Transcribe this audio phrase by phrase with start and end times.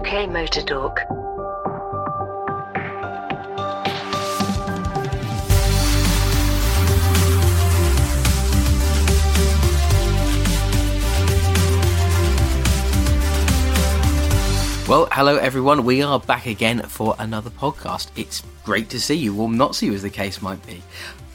[0.00, 1.00] UK Motor Talk.
[14.88, 15.84] Well, hello everyone.
[15.84, 18.08] We are back again for another podcast.
[18.16, 20.82] It's great to see you, or not see you as the case might be.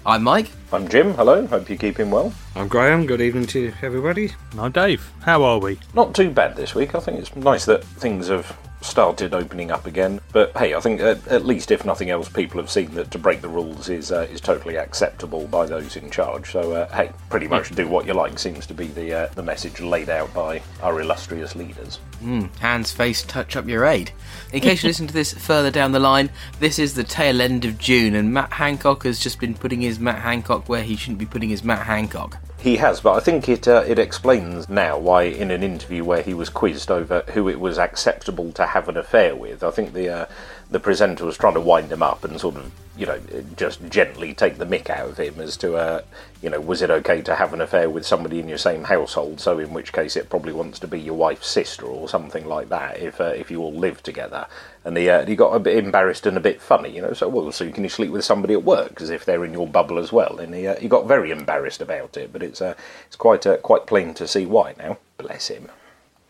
[0.07, 0.51] I'm Mike.
[0.71, 1.15] I'm Jim.
[1.15, 1.47] Hello.
[1.47, 2.31] Hope you're keeping well.
[2.53, 3.07] I'm Graham.
[3.07, 4.33] Good evening to everybody.
[4.55, 5.09] I'm Dave.
[5.21, 5.79] How are we?
[5.95, 6.93] Not too bad this week.
[6.93, 8.55] I think it's nice that things have
[8.85, 10.21] started opening up again.
[10.31, 13.19] But hey, I think at, at least if nothing else, people have seen that to
[13.19, 16.51] break the rules is uh, is totally acceptable by those in charge.
[16.51, 19.43] So uh, hey, pretty much do what you like seems to be the uh, the
[19.43, 21.99] message laid out by our illustrious leaders.
[22.21, 24.11] Mm, hands, face, touch up your aide.
[24.53, 27.65] In case you listen to this further down the line, this is the tail end
[27.65, 31.19] of June, and Matt Hancock has just been putting his Matt Hancock where he shouldn't
[31.19, 32.37] be putting his Matt Hancock.
[32.65, 36.23] He has, but I think it uh, it explains now why, in an interview where
[36.23, 39.93] he was quizzed over who it was acceptable to have an affair with, I think
[39.93, 40.25] the uh,
[40.69, 43.19] the presenter was trying to wind him up and sort of, you know,
[43.55, 46.01] just gently take the mick out of him as to, uh,
[46.41, 49.39] you know, was it okay to have an affair with somebody in your same household?
[49.39, 52.69] So in which case it probably wants to be your wife's sister or something like
[52.69, 54.47] that if uh, if you all live together.
[54.83, 57.13] And he, uh, he got a bit embarrassed and a bit funny, you know.
[57.13, 59.67] So well, so can you sleep with somebody at work as if they're in your
[59.67, 60.39] bubble as well?
[60.39, 62.31] And he uh, he got very embarrassed about it.
[62.33, 62.75] But it's uh,
[63.07, 64.97] it's quite uh, quite plain to see why now.
[65.17, 65.69] Bless him.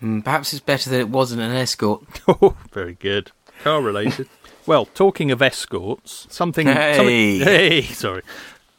[0.01, 2.03] Mm, perhaps it's better that it wasn't an escort.
[2.27, 3.31] Oh, very good.
[3.65, 4.29] Car related.
[4.67, 6.67] well, talking of escorts, something.
[6.67, 6.93] Hey.
[6.95, 8.21] something hey, sorry.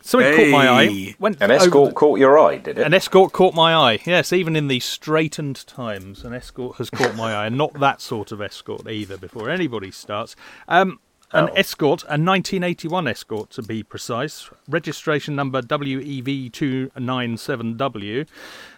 [0.00, 1.16] Something caught my eye.
[1.18, 2.86] Went An escort the- caught your eye, did it?
[2.86, 3.98] An escort caught my eye.
[4.06, 8.00] Yes, even in these straitened times, an escort has caught my eye, and not that
[8.00, 9.16] sort of escort either.
[9.18, 10.36] Before anybody starts,
[10.68, 11.00] um,
[11.32, 11.54] an Oh.
[11.54, 18.26] escort, a 1981 escort to be precise, registration number WEV297W,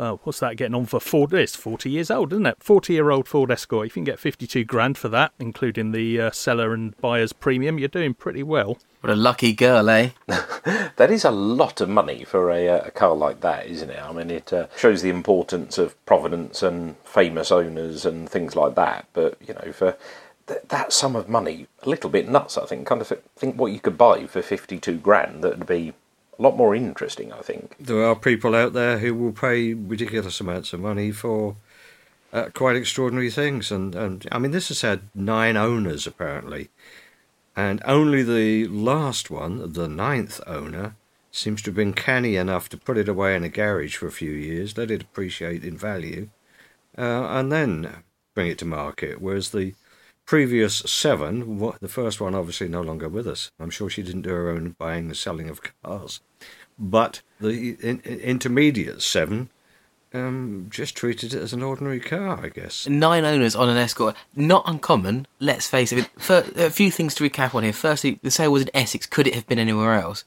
[0.00, 1.34] uh, what's that getting on for Ford?
[1.34, 2.56] It's 40 years old, isn't it?
[2.60, 3.86] 40 year old Ford Escort.
[3.86, 7.78] If you can get 52 grand for that, including the uh, seller and buyer's premium,
[7.78, 8.78] you're doing pretty well.
[9.02, 10.10] What a lucky girl, eh?
[10.96, 14.02] That is a lot of money for a, uh, a car like that, isn't it?
[14.02, 18.74] I mean, it uh, shows the importance of provenance and famous owners and things like
[18.74, 19.06] that.
[19.14, 19.96] But you know, for
[20.46, 22.58] th- that sum of money, a little bit nuts.
[22.58, 22.86] I think.
[22.86, 25.42] Kind of think what you could buy for fifty-two grand.
[25.42, 25.94] That would be a
[26.42, 27.32] lot more interesting.
[27.32, 27.76] I think.
[27.78, 31.56] There are people out there who will pay ridiculous amounts of money for
[32.32, 36.68] uh, quite extraordinary things, and, and I mean, this has had nine owners apparently,
[37.56, 40.94] and only the last one, the ninth owner,
[41.32, 44.12] seems to have been canny enough to put it away in a garage for a
[44.12, 46.28] few years, let it appreciate in value,
[46.98, 48.02] uh, and then
[48.34, 49.20] bring it to market.
[49.20, 49.74] Whereas the
[50.30, 53.50] previous seven, the first one obviously no longer with us.
[53.58, 56.20] I'm sure she didn't do her own buying and selling of cars.
[56.78, 59.50] But the in, in- intermediate seven
[60.14, 62.86] um, just treated it as an ordinary car, I guess.
[62.86, 65.26] Nine owners on an escort, not uncommon.
[65.40, 66.08] Let's face it.
[66.16, 67.72] For, a few things to recap on here.
[67.72, 69.06] Firstly, the sale was in Essex.
[69.06, 70.24] Could it have been anywhere else?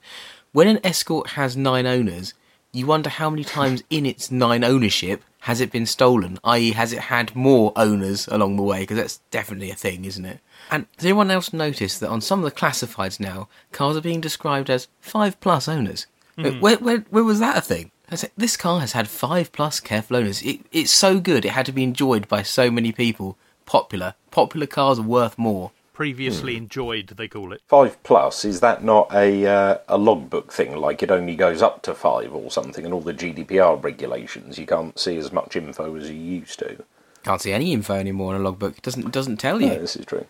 [0.51, 2.33] When an escort has nine owners,
[2.73, 6.39] you wonder how many times in its nine ownership has it been stolen?
[6.45, 8.81] I.e., has it had more owners along the way?
[8.81, 10.39] Because that's definitely a thing, isn't it?
[10.71, 14.21] And does anyone else notice that on some of the classifieds now, cars are being
[14.21, 16.07] described as five plus owners?
[16.37, 16.61] Hmm.
[16.61, 17.91] Where, where, where was that a thing?
[18.09, 20.41] I said, this car has had five plus careful owners.
[20.43, 21.43] It, it's so good.
[21.43, 23.37] It had to be enjoyed by so many people.
[23.65, 24.15] Popular.
[24.31, 25.71] Popular cars are worth more.
[25.93, 27.61] Previously enjoyed, they call it.
[27.67, 30.75] Five plus is that not a uh, a logbook thing?
[30.75, 34.65] Like it only goes up to five or something, and all the GDPR regulations, you
[34.65, 36.83] can't see as much info as you used to.
[37.23, 38.77] Can't see any info anymore in a logbook.
[38.77, 39.67] It doesn't doesn't tell you.
[39.67, 40.25] Yeah, this is true.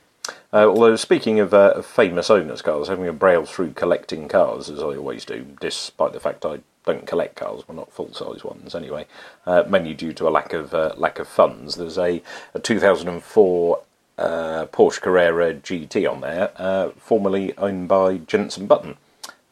[0.52, 4.70] Uh, although speaking of, uh, of famous owners' cars, having a browse through collecting cars,
[4.70, 8.44] as I always do, despite the fact I don't collect cars, well, not full size
[8.44, 9.08] ones anyway,
[9.46, 11.76] uh, mainly due to a lack of uh, lack of funds.
[11.76, 12.22] There's a,
[12.54, 13.82] a 2004
[14.18, 18.98] uh, Porsche Carrera GT on there, uh, formerly owned by Jensen Button.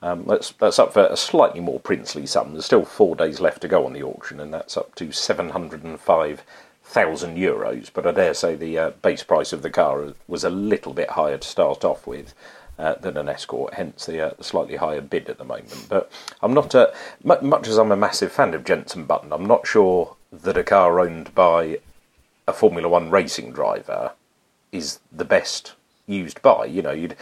[0.04, 2.54] Um, that's that's up for a slightly more princely sum.
[2.54, 5.50] There's still four days left to go on the auction, and that's up to seven
[5.50, 6.44] hundred and five
[6.84, 7.92] thousand euros.
[7.94, 11.12] But I dare say the uh, base price of the car was a little bit
[11.12, 12.34] higher to start off with
[12.80, 15.86] uh, than an Escort, hence the, uh, slightly higher bid at the moment.
[15.88, 16.12] But
[16.42, 16.88] I'm not, uh,
[17.24, 20.64] mu much as I'm a massive fan of Jensen Button, I'm not sure that a
[20.64, 21.80] car owned by
[22.48, 24.14] a Formula One racing driver
[24.72, 25.74] is the best
[26.08, 26.66] used by.
[26.66, 27.16] You know, you'd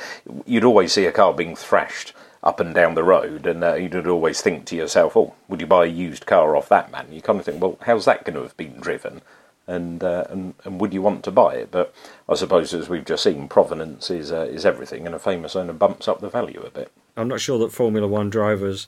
[0.45, 2.13] you'd always see a car being thrashed
[2.43, 5.67] up and down the road, and uh, you'd always think to yourself, "Oh, would you
[5.67, 8.35] buy a used car off that man?" You kind of think, "Well, how's that going
[8.35, 9.21] to have been driven?"
[9.67, 11.69] And, uh, and and would you want to buy it?
[11.69, 11.93] But
[12.27, 15.73] I suppose, as we've just seen, provenance is uh, is everything, and a famous owner
[15.73, 16.91] bumps up the value a bit.
[17.15, 18.87] I'm not sure that Formula One drivers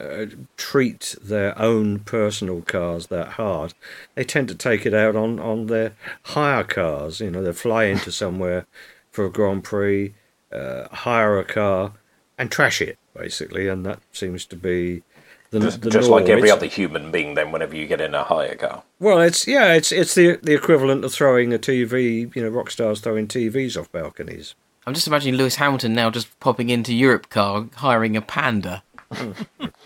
[0.00, 3.74] uh, treat their own personal cars that hard.
[4.14, 5.92] They tend to take it out on, on their
[6.24, 7.20] hire cars.
[7.20, 8.66] You know, they fly into somewhere
[9.10, 10.14] for a Grand Prix,
[10.52, 11.92] uh, hire a car,
[12.36, 15.02] and trash it basically, and that seems to be
[15.50, 16.20] the, Just, the just norm.
[16.22, 18.82] like every It's- other human being, then, whenever you get in a hire car.
[19.00, 22.34] Well, it's yeah, it's it's the the equivalent of throwing a TV.
[22.36, 24.54] You know, rock stars throwing TVs off balconies.
[24.86, 28.82] I'm just imagining Lewis Hamilton now just popping into Europcar, hiring a Panda.
[29.12, 29.36] Can't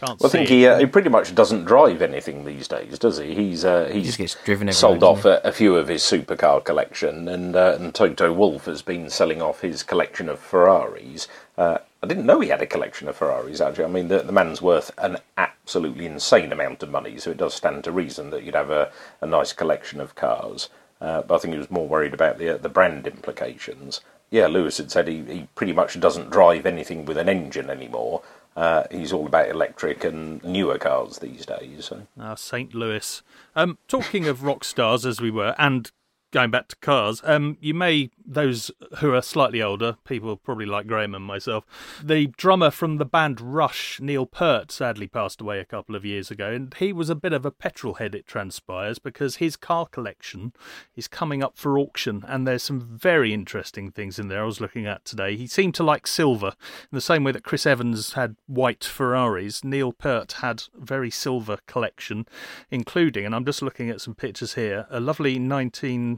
[0.02, 3.34] Well, I think he, uh, he pretty much doesn't drive anything these days, does he?
[3.34, 4.72] He's uh, He he's just gets driven everywhere.
[4.72, 8.82] sold off a, a few of his supercar collection, and uh, and Toto Wolff has
[8.82, 11.28] been selling off his collection of Ferraris.
[11.56, 13.60] Uh, I didn't know he had a collection of Ferraris.
[13.60, 17.36] Actually, I mean the, the man's worth an absolutely insane amount of money, so it
[17.36, 18.90] does stand to reason that you'd have a,
[19.20, 20.68] a nice collection of cars.
[21.00, 24.00] Uh, but I think he was more worried about the the brand implications.
[24.30, 28.22] Yeah, Lewis had said he, he pretty much doesn't drive anything with an engine anymore.
[28.56, 31.86] Uh, he's all about electric and newer cars these days.
[31.86, 32.06] So.
[32.18, 32.74] Ah, St.
[32.74, 33.22] Louis.
[33.56, 35.90] Um, talking of rock stars, as we were, and
[36.32, 40.86] going back to cars, um, you may, those who are slightly older, people probably like
[40.86, 41.64] Graham and myself,
[42.02, 46.30] the drummer from the band Rush, Neil Peart, sadly passed away a couple of years
[46.30, 49.86] ago, and he was a bit of a petrol head, it transpires, because his car
[49.86, 50.54] collection
[50.96, 54.60] is coming up for auction, and there's some very interesting things in there I was
[54.60, 55.36] looking at today.
[55.36, 56.54] He seemed to like silver,
[56.90, 61.58] in the same way that Chris Evans had white Ferraris, Neil Peart had very silver
[61.66, 62.26] collection,
[62.70, 65.38] including, and I'm just looking at some pictures here, a lovely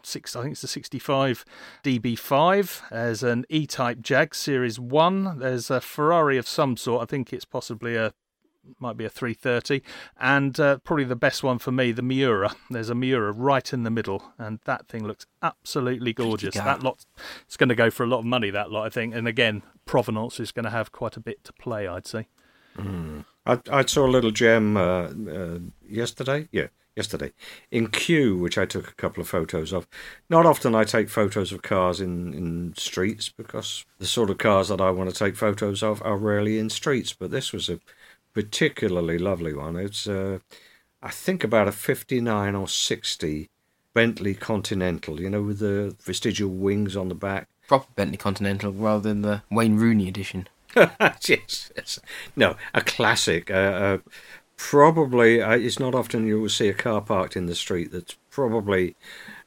[0.04, 1.44] 196, I think it's a 65
[1.82, 2.90] DB5.
[2.90, 5.38] There's an E-Type Jag Series 1.
[5.38, 7.02] There's a Ferrari of some sort.
[7.02, 8.12] I think it's possibly a
[8.78, 9.82] might be a 330
[10.18, 13.82] and uh, probably the best one for me the miura there's a miura right in
[13.82, 17.04] the middle and that thing looks absolutely gorgeous that lot
[17.44, 19.60] it's going to go for a lot of money that lot i think and again
[19.84, 22.26] provenance is going to have quite a bit to play i'd say
[23.46, 25.58] I, I saw a little gem uh, uh,
[25.88, 26.48] yesterday.
[26.50, 27.32] Yeah, yesterday
[27.70, 29.87] in Kew, which I took a couple of photos of.
[30.31, 34.69] Not often I take photos of cars in, in streets because the sort of cars
[34.69, 37.12] that I want to take photos of are rarely in streets.
[37.12, 37.81] But this was a
[38.32, 39.76] particularly lovely one.
[39.76, 40.38] It's uh,
[41.02, 43.50] I think about a fifty nine or sixty
[43.93, 45.20] Bentley Continental.
[45.20, 47.49] You know, with the vestigial wings on the back.
[47.67, 50.49] Proper Bentley Continental rather than the Wayne Rooney edition.
[50.76, 52.00] yes, yes.
[52.37, 53.50] No, a classic.
[53.50, 53.99] Uh, uh,
[54.56, 58.16] probably, uh, it's not often you will see a car parked in the street that's
[58.30, 58.96] probably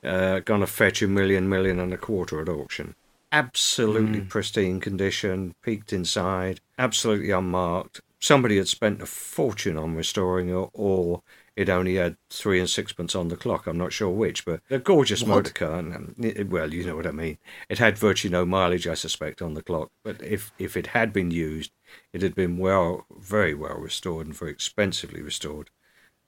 [0.03, 2.95] uh, going to fetch a million, million and a quarter at auction.
[3.31, 8.01] Absolutely pristine condition, peeked inside, absolutely unmarked.
[8.19, 11.21] Somebody had spent a fortune on restoring it, or
[11.57, 13.67] it only had three and sixpence on the clock.
[13.67, 15.29] I'm not sure which, but a gorgeous What?
[15.29, 15.79] motor car.
[15.79, 17.37] And, it- well, you know what I mean.
[17.67, 19.89] It had virtually no mileage, I suspect, on the clock.
[20.03, 21.71] But if if it had been used,
[22.13, 25.69] it had been well, very well restored and very expensively restored.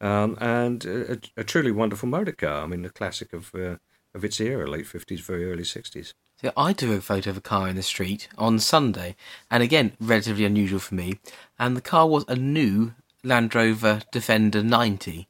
[0.01, 2.63] Um, and a, a truly wonderful motor car.
[2.63, 3.75] I mean, a classic of uh,
[4.15, 6.13] of its era, late fifties, very early sixties.
[6.41, 9.15] So I took a photo of a car in the street on Sunday,
[9.51, 11.19] and again, relatively unusual for me.
[11.59, 15.27] And the car was a new Land Rover Defender 90.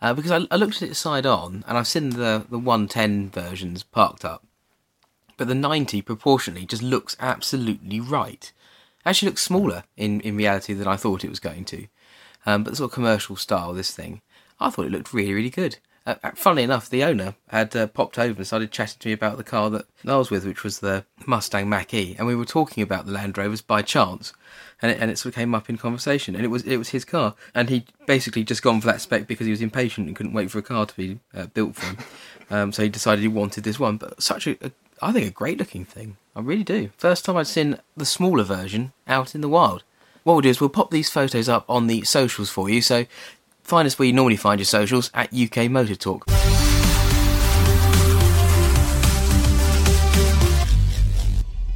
[0.00, 3.30] Uh, because I, I looked at it side on, and I've seen the, the 110
[3.30, 4.44] versions parked up.
[5.36, 8.52] But the 90 proportionally just looks absolutely right.
[9.04, 11.86] Actually looks smaller in, in reality than I thought it was going to.
[12.46, 14.20] Um, but the sort of commercial style, this thing,
[14.60, 15.78] I thought it looked really, really good.
[16.08, 19.12] Uh, uh, funnily enough, the owner had uh, popped over and started chatting to me
[19.12, 22.34] about the car that I was with, which was the Mustang Mach E, and we
[22.34, 24.32] were talking about the Land Rovers by chance,
[24.80, 26.88] and it, and it sort of came up in conversation, and it was it was
[26.88, 30.16] his car, and he basically just gone for that spec because he was impatient and
[30.16, 31.98] couldn't wait for a car to be uh, built for him,
[32.50, 33.98] um, so he decided he wanted this one.
[33.98, 34.72] But such a, a
[35.02, 36.88] I think a great looking thing, I really do.
[36.96, 39.82] First time I'd seen the smaller version out in the wild.
[40.24, 42.82] What we'll do is we'll pop these photos up on the socials for you.
[42.82, 43.06] So
[43.68, 46.24] find us where you normally find your socials at UK Motor Talk.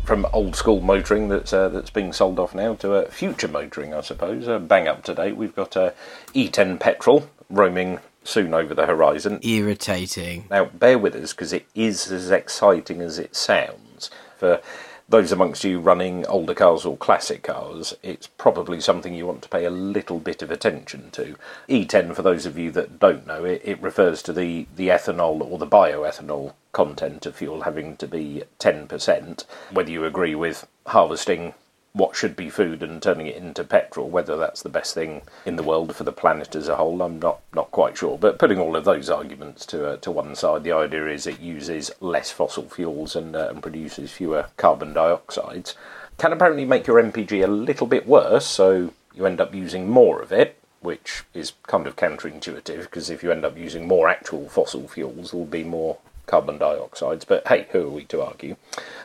[0.05, 3.95] from old school motoring that's uh, that's being sold off now to uh, future motoring,
[3.95, 4.47] I suppose.
[4.47, 5.93] Uh, bang up to date, we've got uh,
[6.35, 9.39] E10 petrol roaming soon over the horizon.
[9.43, 10.47] Irritating.
[10.51, 14.11] Now, bear with us because it is as exciting as it sounds.
[14.37, 14.61] For
[15.09, 19.49] those amongst you running older cars or classic cars, it's probably something you want to
[19.49, 21.37] pay a little bit of attention to.
[21.69, 25.41] E10, for those of you that don't know, it, it refers to the, the ethanol
[25.41, 29.45] or the bioethanol content of fuel having to be 10%.
[29.71, 31.55] Whether you agree with harvesting
[31.95, 35.57] what should be food and turning it into petrol, whether that's the best thing in
[35.57, 38.17] the world for the planet as a whole, I'm not, not quite sure.
[38.17, 41.41] But putting all of those arguments to uh, to one side, the idea is it
[41.41, 45.75] uses less fossil fuels and, uh, and produces fewer carbon dioxides.
[46.17, 50.23] Can apparently make your MPG a little bit worse, so you end up using more
[50.23, 54.49] of it, which is kind of counterintuitive because if you end up using more actual
[54.49, 57.27] fossil fuels, there'll be more carbon dioxides.
[57.27, 58.57] But hey, who are we to argue?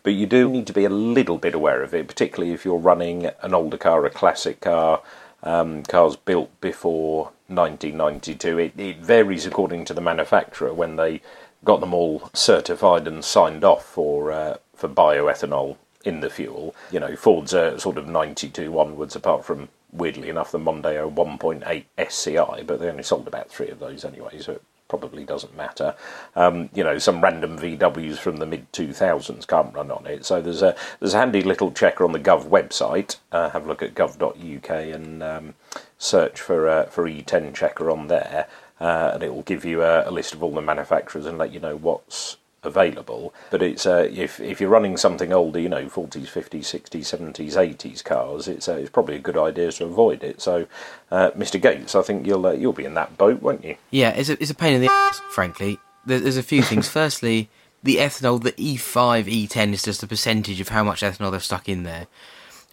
[0.03, 2.77] But you do need to be a little bit aware of it, particularly if you're
[2.77, 5.01] running an older car, a classic car,
[5.43, 8.59] um, cars built before 1992.
[8.59, 11.21] It, it varies according to the manufacturer when they
[11.63, 16.75] got them all certified and signed off for uh, for bioethanol in the fuel.
[16.91, 21.85] You know, Ford's are sort of 92 onwards, apart from weirdly enough the Mondeo 1.8
[21.97, 25.95] SCI, but they only sold about three of those anyway, so it probably doesn't matter.
[26.35, 30.25] Um, you know, some random VWs from the mid 2000s can't run on it.
[30.25, 33.17] So there's a there's a handy little checker on the Gov website.
[33.31, 35.53] Uh, have a look at gov.uk and um,
[35.97, 38.47] search for uh, for E10 checker on there,
[38.79, 41.51] uh, and it will give you a, a list of all the manufacturers and let
[41.51, 43.33] you know what's available.
[43.49, 47.53] But it's uh, if if you're running something older, you know, 40s, 50s, 60s, 70s,
[47.53, 50.41] 80s cars, it's uh, it's probably a good idea to avoid it.
[50.41, 50.67] So,
[51.11, 51.61] uh, Mr.
[51.61, 53.75] Gates, I think you'll uh, you'll be in that boat, won't you?
[53.91, 55.79] Yeah, it's a, it's a pain in the ass, frankly.
[56.05, 56.87] There's, there's a few things.
[56.99, 57.49] Firstly,
[57.83, 61.69] the ethanol, the E5, E10 is just a percentage of how much ethanol they've stuck
[61.69, 62.07] in there.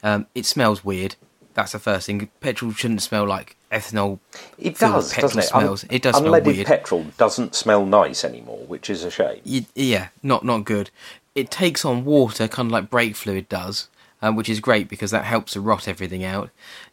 [0.02, 1.16] Um, it smells weird.
[1.54, 2.28] That's the first thing.
[2.40, 4.18] Petrol shouldn't smell like ethanol.
[4.58, 5.46] It does, petrol doesn't it?
[5.46, 5.84] Smells.
[5.90, 6.66] it does smell Unleaded weird.
[6.66, 9.40] petrol doesn't smell nice anymore, which is a shame.
[9.46, 10.90] Y- yeah, not not good.
[11.34, 13.88] It takes on water, kind of like brake fluid does,
[14.22, 16.50] um, which is great because that helps to rot everything out.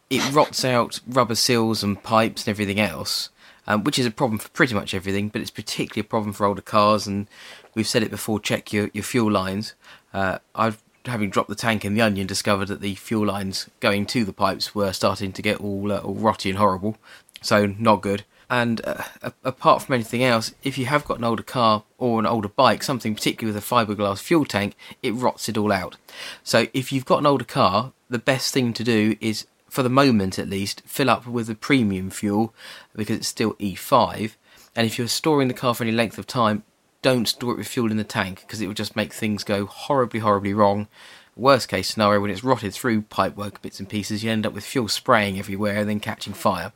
[0.09, 3.29] It rots out rubber seals and pipes and everything else,
[3.67, 5.29] um, which is a problem for pretty much everything.
[5.29, 7.27] But it's particularly a problem for older cars, and
[7.75, 8.39] we've said it before.
[8.39, 9.73] Check your your fuel lines.
[10.13, 14.05] Uh, I've having dropped the tank in the onion discovered that the fuel lines going
[14.07, 16.97] to the pipes were starting to get all uh, all rotty and horrible.
[17.41, 18.23] So not good.
[18.51, 19.03] And uh,
[19.45, 22.83] apart from anything else, if you have got an older car or an older bike,
[22.83, 25.95] something particularly with a fiberglass fuel tank, it rots it all out.
[26.43, 29.89] So if you've got an older car, the best thing to do is, for the
[29.89, 32.53] moment at least, fill up with a premium fuel
[32.93, 34.33] because it's still E5.
[34.75, 36.63] And if you're storing the car for any length of time,
[37.01, 39.65] don't store it with fuel in the tank because it will just make things go
[39.65, 40.87] horribly, horribly wrong.
[41.35, 44.65] Worst case scenario, when it's rotted through pipework bits and pieces, you end up with
[44.65, 46.73] fuel spraying everywhere and then catching fire.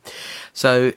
[0.52, 0.92] So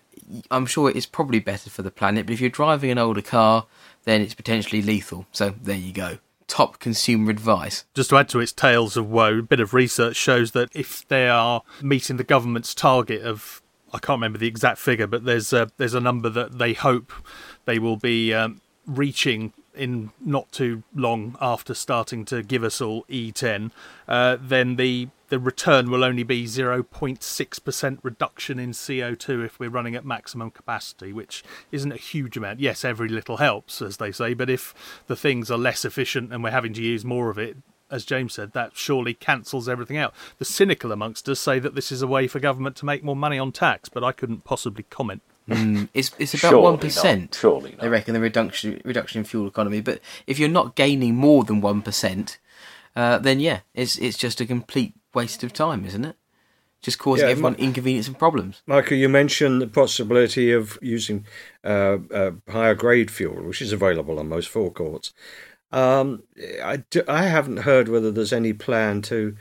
[0.50, 3.68] I'm sure it's probably better for the planet, but if you're driving an older car,
[4.06, 5.26] then it's potentially lethal.
[5.32, 6.20] So there you go.
[6.48, 7.86] Top consumer advice.
[7.94, 11.08] Just to add to its tales of woe, a bit of research shows that if
[11.08, 13.62] they are meeting the government's target of,
[13.94, 17.12] I can't remember the exact figure, but there's a, there's a number that they hope
[17.66, 23.06] they will be um, reaching in not too long after starting to give us all
[23.06, 23.72] E10,
[24.08, 29.94] uh, then the the return will only be 0.6% reduction in CO2 if we're running
[29.94, 32.60] at maximum capacity, which isn't a huge amount.
[32.60, 34.74] Yes, every little helps, as they say, but if
[35.06, 37.58] the things are less efficient and we're having to use more of it,
[37.92, 40.14] as James said, that surely cancels everything out.
[40.38, 43.16] The cynical amongst us say that this is a way for government to make more
[43.16, 45.22] money on tax, but I couldn't possibly comment.
[45.50, 47.80] Mm, it's it's about one not, surely not.
[47.82, 49.82] They reckon the reduction reduction in fuel economy.
[49.82, 52.38] But if you're not gaining more than one percent,
[52.96, 56.16] uh, then yeah, it's it's just a complete waste of time, isn't it?
[56.82, 58.62] Just causing Yeah, everyone my- inconvenience and problems.
[58.66, 61.26] Michael, you mentioned the possibility of using
[61.64, 65.12] uh, uh, higher grade fuel, which is available on most forecourts.
[65.72, 66.24] Um,
[66.64, 69.36] I, d- I haven't heard whether there's any plan to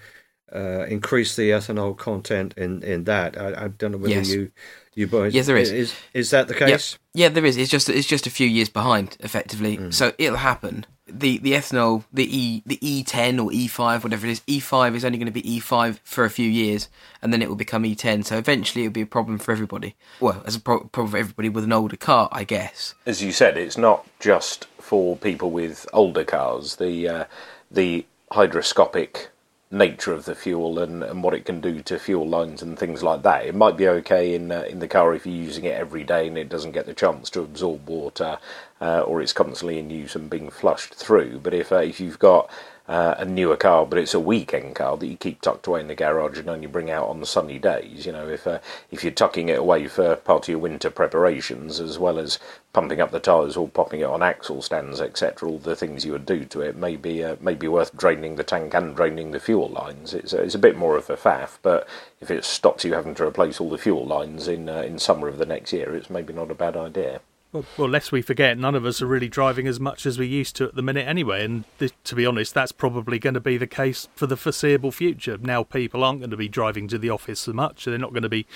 [0.54, 3.38] uh, increase the ethanol content in, in that.
[3.38, 4.30] I, I don't know whether Yes.
[4.30, 4.50] you
[4.94, 5.32] you boys.
[5.34, 5.70] Yes, there is.
[5.70, 6.68] Is is that the Yep.
[6.68, 6.98] case?
[7.14, 7.56] Yeah, there is.
[7.56, 9.78] It's just it's just a few years behind, effectively.
[9.92, 10.86] So it'll happen.
[11.06, 15.16] The the ethanol, the E the E10 or E5, whatever it is, E5 is only
[15.18, 16.88] going to be E5 for a few years,
[17.22, 18.24] and then it will become E10.
[18.26, 19.94] So eventually, it'll be a problem for everybody.
[20.20, 22.94] Well, as a pro- problem for everybody with an older car, I guess.
[23.06, 26.76] As you said, it's not just for people with older cars.
[26.76, 27.24] The uh,
[27.70, 29.28] the hydroscopic
[29.70, 33.02] nature of the fuel and, and what it can do to fuel lines and things
[33.02, 33.44] like that.
[33.46, 36.26] It might be okay in uh, in the car if you're using it every day
[36.26, 38.38] and it doesn't get the chance to absorb water,
[38.80, 41.40] uh, or it's constantly in use and being flushed through.
[41.40, 42.50] But if uh, if you've got
[42.88, 45.88] uh, a newer car, but it's a weekend car that you keep tucked away in
[45.88, 48.06] the garage and only bring out on the sunny days.
[48.06, 51.80] You know, if uh, if you're tucking it away for part of your winter preparations,
[51.80, 52.38] as well as
[52.72, 56.12] pumping up the tyres or popping it on axle stands, etc., all the things you
[56.12, 59.32] would do to it may be uh, may be worth draining the tank and draining
[59.32, 60.14] the fuel lines.
[60.14, 61.86] It's it's a bit more of a faff, but
[62.20, 65.28] if it stops you having to replace all the fuel lines in uh, in summer
[65.28, 67.20] of the next year, it's maybe not a bad idea.
[67.50, 70.26] Well, well, lest we forget, none of us are really driving as much as we
[70.26, 71.44] used to at the minute anyway.
[71.46, 74.92] And th- to be honest, that's probably going to be the case for the foreseeable
[74.92, 75.38] future.
[75.38, 77.86] Now, people aren't going to be driving to the office so much.
[77.86, 78.46] They're not going to be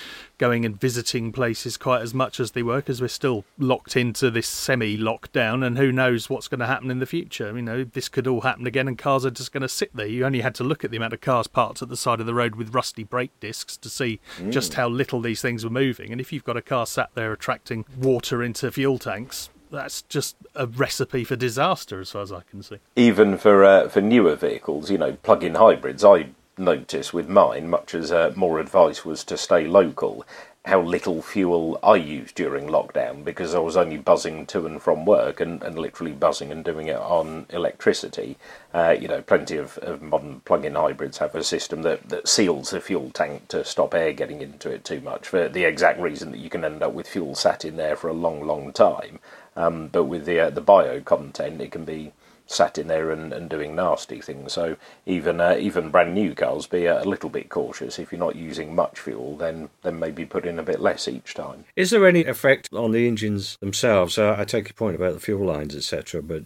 [0.43, 4.29] going and visiting places quite as much as they were because we're still locked into
[4.29, 5.65] this semi lockdown.
[5.65, 7.55] And who knows what's going to happen in the future?
[7.55, 10.05] You know, this could all happen again and cars are just going to sit there.
[10.05, 12.25] You only had to look at the amount of cars parked at the side of
[12.25, 14.51] the road with rusty brake discs to see mm.
[14.51, 16.11] just how little these things were moving.
[16.11, 20.35] And if you've got a car sat there attracting water into fuel tanks, that's just
[20.55, 22.79] a recipe for disaster, as far as I can see.
[22.97, 27.93] Even for uh, for newer vehicles, you know, plug-in hybrids, I noticed with mine, much
[27.95, 30.25] as uh, more advice was to stay local,
[30.65, 35.05] how little fuel I used during lockdown because I was only buzzing to and from
[35.05, 38.37] work and, and literally buzzing and doing it on electricity.
[38.73, 42.69] Uh, you know, plenty of, of modern plug-in hybrids have a system that, that seals
[42.69, 46.31] the fuel tank to stop air getting into it too much for the exact reason
[46.31, 49.19] that you can end up with fuel sat in there for a long, long time.
[49.57, 52.11] Um, but with the uh, the bio content, it can be
[52.45, 54.53] sat in there and, and doing nasty things.
[54.53, 57.99] So even uh, even brand new cars, be a little bit cautious.
[57.99, 61.33] If you're not using much fuel, then then maybe put in a bit less each
[61.33, 61.65] time.
[61.75, 64.17] Is there any effect on the engines themselves?
[64.17, 66.21] Uh, I take your point about the fuel lines, etc.
[66.21, 66.43] But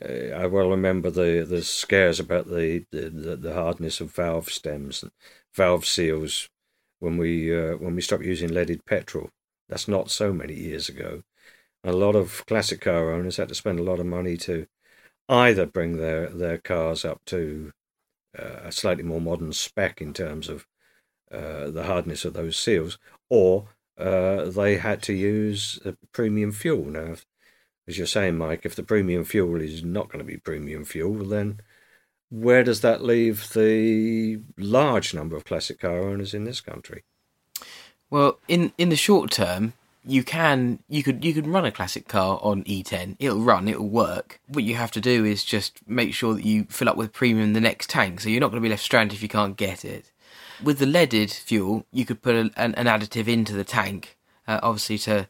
[0.00, 5.02] uh, I well remember the the scares about the, the, the hardness of valve stems
[5.02, 5.12] and
[5.54, 6.48] valve seals
[7.00, 9.30] when we uh, when we stopped using leaded petrol.
[9.68, 11.22] That's not so many years ago.
[11.84, 14.66] A lot of classic car owners had to spend a lot of money to
[15.28, 17.72] either bring their, their cars up to
[18.38, 20.66] uh, a slightly more modern spec in terms of
[21.30, 22.98] uh, the hardness of those seals,
[23.30, 25.78] or uh, they had to use
[26.12, 26.84] premium fuel.
[26.84, 27.14] Now,
[27.88, 31.24] as you're saying, Mike, if the premium fuel is not going to be premium fuel,
[31.24, 31.60] then
[32.30, 37.04] where does that leave the large number of classic car owners in this country?
[38.10, 39.74] Well, in, in the short term,
[40.04, 43.16] you can you could you could run a classic car on E10.
[43.18, 44.40] It'll run, it'll work.
[44.48, 47.52] What you have to do is just make sure that you fill up with premium
[47.52, 49.84] the next tank, so you're not going to be left stranded if you can't get
[49.84, 50.10] it.
[50.62, 54.60] With the leaded fuel, you could put a, an, an, additive into the tank, uh,
[54.62, 55.28] obviously to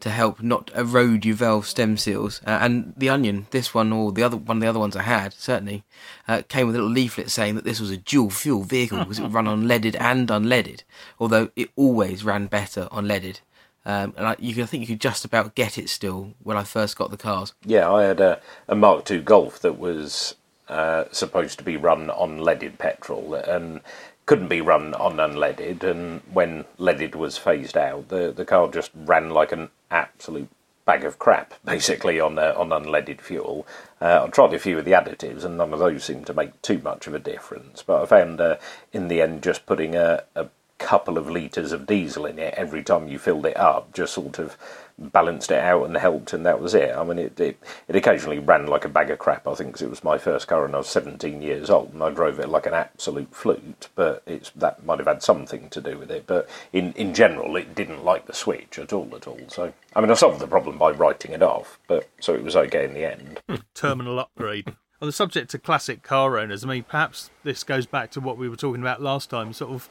[0.00, 2.40] to help not erode your valve stem seals.
[2.46, 5.02] Uh, and the Onion, this one or the other one of the other ones I
[5.02, 5.84] had certainly
[6.26, 9.18] uh, came with a little leaflet saying that this was a dual fuel vehicle because
[9.18, 10.82] it would run on leaded and unleaded.
[11.18, 13.40] Although it always ran better on leaded.
[13.86, 16.64] Um, and I, you I think you could just about get it still when I
[16.64, 17.54] first got the cars.
[17.64, 20.34] Yeah, I had a, a Mark II Golf that was
[20.68, 23.80] uh, supposed to be run on leaded petrol and
[24.26, 25.82] couldn't be run on unleaded.
[25.82, 30.48] And when leaded was phased out, the the car just ran like an absolute
[30.84, 33.66] bag of crap, basically on uh, on unleaded fuel.
[34.00, 36.60] Uh, I tried a few of the additives, and none of those seemed to make
[36.60, 37.82] too much of a difference.
[37.82, 38.56] But I found uh,
[38.92, 42.82] in the end, just putting a, a couple of litres of diesel in it every
[42.82, 44.56] time you filled it up, just sort of
[44.98, 46.94] balanced it out and helped, and that was it.
[46.94, 49.82] I mean, it, it, it occasionally ran like a bag of crap, I think, because
[49.82, 52.48] it was my first car and I was 17 years old, and I drove it
[52.48, 56.26] like an absolute flute, but it's that might have had something to do with it.
[56.26, 59.40] But in, in general, it didn't like the switch at all, at all.
[59.48, 62.56] So, I mean, I solved the problem by writing it off, but so it was
[62.56, 63.40] okay in the end.
[63.48, 64.74] Hmm, terminal upgrade.
[65.00, 68.36] On the subject of classic car owners, I mean, perhaps this goes back to what
[68.36, 69.88] we were talking about last time, sort of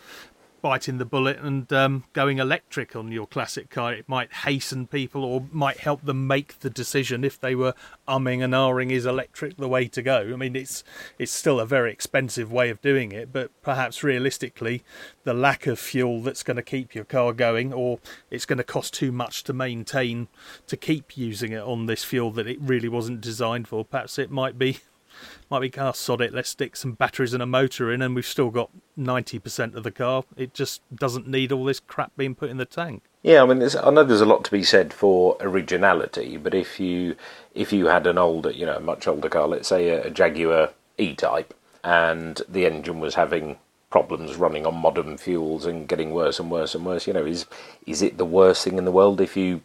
[0.61, 3.93] biting the bullet and um, going electric on your classic car.
[3.93, 7.73] It might hasten people or might help them make the decision if they were
[8.07, 10.29] umming and ahhing is electric the way to go.
[10.33, 10.83] I mean, it's
[11.17, 14.83] it's still a very expensive way of doing it, but perhaps realistically,
[15.23, 18.63] the lack of fuel that's going to keep your car going, or it's going to
[18.63, 20.27] cost too much to maintain
[20.67, 23.85] to keep using it on this fuel that it really wasn't designed for.
[23.85, 24.79] Perhaps it might be
[25.49, 28.25] might be, car sod it, let's stick some batteries and a motor in, and we've
[28.25, 30.23] still got 90% of the car.
[30.35, 33.03] It just doesn't need all this crap being put in the tank.
[33.23, 36.79] Yeah, I mean, I know there's a lot to be said for originality, but if
[36.79, 37.15] you
[37.53, 40.69] if you had an older, you know, much older car, let's say a, a Jaguar
[40.97, 41.53] E-Type,
[41.83, 43.57] and the engine was having
[43.89, 47.45] problems running on modern fuels and getting worse and worse and worse, you know, is
[47.85, 49.61] is it the worst thing in the world if you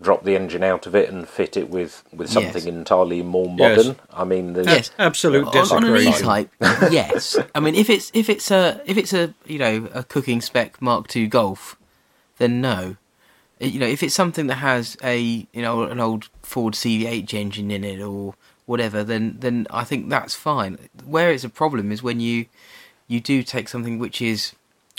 [0.00, 2.66] drop the engine out of it and fit it with, with something yes.
[2.66, 3.86] entirely more modern.
[3.86, 3.96] Yes.
[4.12, 6.50] I mean, yes, absolute on, on an E-type.
[6.60, 10.40] yes, I mean if it's if it's a if it's a you know a cooking
[10.40, 11.76] spec Mark II Golf,
[12.38, 12.96] then no.
[13.58, 17.70] You know, if it's something that has a you know an old Ford CV8 engine
[17.70, 18.34] in it or
[18.66, 20.78] whatever, then then I think that's fine.
[21.04, 22.46] Where it's a problem is when you
[23.08, 24.52] you do take something which is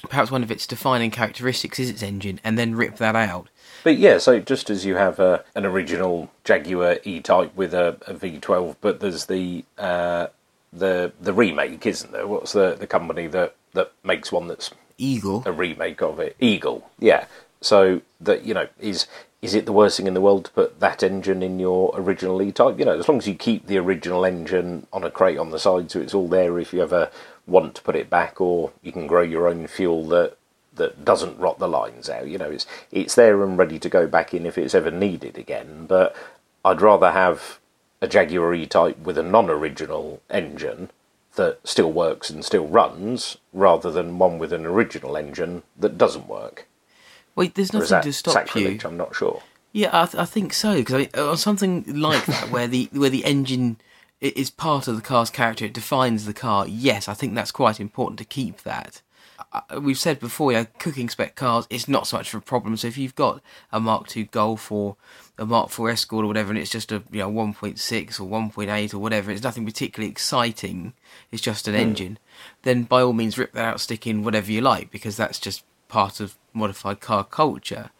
[0.09, 3.49] perhaps one of its defining characteristics is its engine, and then rip that out.
[3.87, 8.13] But yeah, so just as you have a, an original Jaguar E-Type with a a
[8.13, 10.27] V12, but there's the uh,
[10.73, 12.27] the the remake, isn't there?
[12.27, 15.41] What's the, the company that, that makes one that's Eagle.
[15.45, 16.35] a remake of it?
[16.41, 17.27] Eagle, yeah.
[17.61, 19.07] So that you know is
[19.41, 22.41] is it the worst thing in the world to put that engine in your original
[22.41, 22.77] E-Type?
[22.77, 25.59] You know, as long as you keep the original engine on a crate on the
[25.59, 27.09] side, so it's all there if you ever
[27.45, 30.36] want to put it back, or you can grow your own fuel that
[30.77, 32.27] that doesn't rot the lines out.
[32.27, 35.37] You know, it's it's there and ready to go back in if it's ever needed
[35.37, 35.85] again.
[35.87, 36.15] But
[36.63, 37.59] I'd rather have
[38.01, 40.89] a Jaguar E-Type with a non-original engine
[41.35, 46.27] that still works and still runs, rather than one with an original engine that doesn't
[46.27, 46.67] work.
[47.35, 48.47] Wait, there's nothing to stop you.
[48.47, 48.83] sacrilege?
[48.83, 49.43] I'm not sure.
[49.71, 52.89] Yeah, I, th- I think so because I mean, on something like that, where the
[52.91, 53.77] where the engine
[54.19, 56.67] is part of the car's character, it defines the car.
[56.67, 59.01] Yes, I think that's quite important to keep that.
[59.79, 62.77] We've said before, yeah, cooking spec cars, it's not so much of a problem.
[62.77, 64.97] So if you've got a Mark II Golf or
[65.37, 68.93] a Mark IV Escort or whatever, and it's just a you know 1.6 or 1.8
[68.93, 70.93] or whatever, it's nothing particularly exciting.
[71.31, 72.19] It's just an engine.
[72.63, 75.63] Then by all means, rip that out, stick in whatever you like because that's just
[75.87, 77.91] part of modified car culture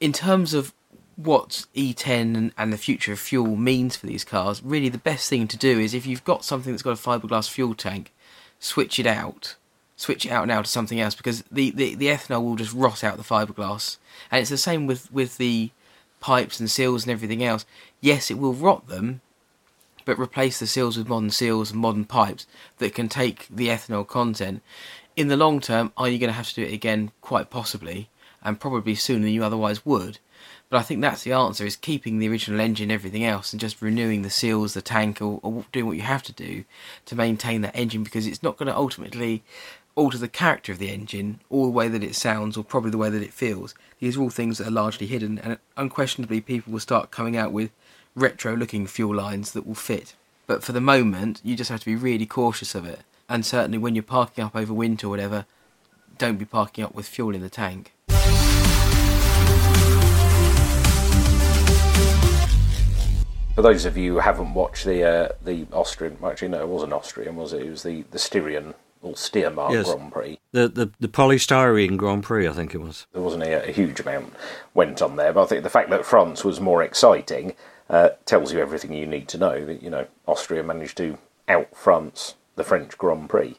[0.00, 0.72] in terms of
[1.16, 5.28] what E10 and, and the future of fuel means for these cars, really the best
[5.28, 8.14] thing to do is if you've got something that's got a fiberglass fuel tank,
[8.60, 9.56] switch it out.
[10.00, 13.02] Switch it out now to something else because the, the, the ethanol will just rot
[13.02, 13.98] out the fiberglass.
[14.30, 15.70] And it's the same with, with the
[16.20, 17.66] pipes and seals and everything else.
[18.00, 19.22] Yes, it will rot them,
[20.04, 22.46] but replace the seals with modern seals and modern pipes
[22.78, 24.62] that can take the ethanol content.
[25.16, 27.10] In the long term, are you going to have to do it again?
[27.20, 28.08] Quite possibly,
[28.40, 30.20] and probably sooner than you otherwise would.
[30.70, 33.82] But I think that's the answer: is keeping the original engine, everything else, and just
[33.82, 36.64] renewing the seals, the tank, or, or doing what you have to do
[37.06, 39.42] to maintain that engine, because it's not going to ultimately
[39.98, 42.96] alter the character of the engine or the way that it sounds or probably the
[42.96, 43.74] way that it feels.
[43.98, 47.50] These are all things that are largely hidden, and unquestionably, people will start coming out
[47.50, 47.72] with
[48.14, 50.14] retro looking fuel lines that will fit.
[50.46, 53.00] But for the moment, you just have to be really cautious of it.
[53.28, 55.46] And certainly when you're parking up over winter or whatever,
[56.16, 57.92] don't be parking up with fuel in the tank.
[63.56, 66.92] For those of you who haven't watched the uh, the Austrian, actually no, it wasn't
[66.92, 67.62] Austrian, was it?
[67.62, 69.92] It was the the Styrian or Steiermark Yes.
[69.92, 70.38] Grand Prix.
[70.52, 73.06] The, the the polystyrene Grand Prix, I think it was.
[73.12, 74.34] There wasn't a, a huge amount
[74.74, 77.54] went on there, but I think the fact that France was more exciting
[77.90, 79.64] uh, tells you everything you need to know.
[79.64, 83.56] That you know Austria managed to out France the French Grand Prix.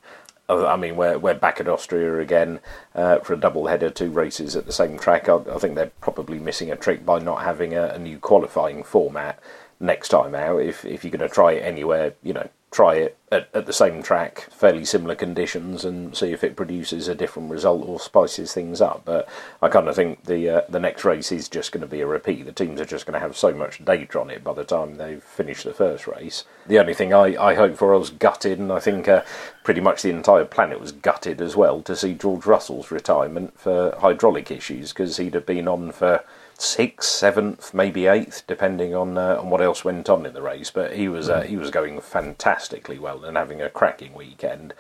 [0.48, 2.60] Uh, I mean, we're, we're back at Austria again
[2.96, 5.30] uh, for a double header, two races at the same track.
[5.30, 8.84] I, I think they're probably missing a trick by not having a, a new qualifying
[8.84, 9.40] format
[9.80, 10.58] next time out.
[10.62, 13.74] If if you're going to try it anywhere, you know, try it at, at the
[13.74, 18.54] same track, fairly similar conditions, and see if it produces a different result or spices
[18.54, 19.04] things up.
[19.06, 19.28] But
[19.62, 22.08] I kind of think the uh, the next race is just going to be a
[22.08, 22.46] repeat.
[22.46, 24.98] The teams are just going to have so much data on it by the time
[24.98, 26.46] they've finished the first race.
[26.68, 29.24] The only thing I, I hope for, I was gutted, and I think uh,
[29.64, 33.96] pretty much the entire planet was gutted as well to see George Russell's retirement for
[34.00, 36.24] hydraulic issues because he'd have been on for
[36.60, 40.70] sixth, seventh, maybe eighth, depending on uh, on what else went on in the race.
[40.70, 44.74] But he was uh, he was going fantastically well and having a cracking weekend.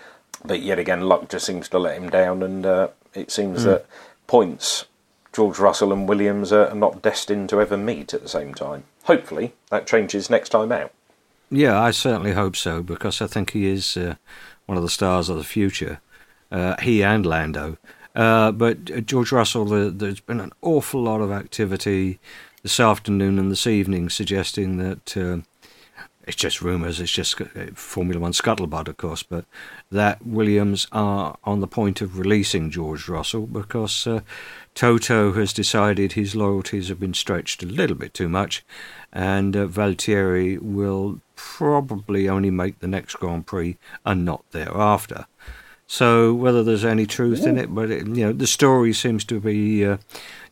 [0.46, 3.86] But yet again, luck just seems to let him down, and uh, it seems that
[4.28, 4.86] points
[5.34, 8.84] George Russell and Williams are not destined to ever meet at the same time.
[9.04, 10.92] Hopefully, that changes next time out.
[11.52, 14.15] Yeah, I certainly hope so because I think he is uh,
[14.65, 16.00] one of the stars of the future.
[16.52, 17.78] Uh, he and Lando.
[18.15, 22.19] Uh, but uh, George Russell, uh, there's been an awful lot of activity
[22.63, 25.38] this afternoon and this evening suggesting that uh,
[26.30, 29.45] it's just rumours, it's just uh, Formula One scuttlebutt, of course, but
[29.89, 34.19] that Williams are on the point of releasing George Russell because uh,
[34.76, 38.63] Toto has decided his loyalties have been stretched a little bit too much,
[39.12, 45.26] and uh, Valtteri will probably only make the next Grand Prix and not thereafter.
[45.91, 49.39] So whether there's any truth in it, but it, you know the story seems to
[49.39, 49.97] be uh,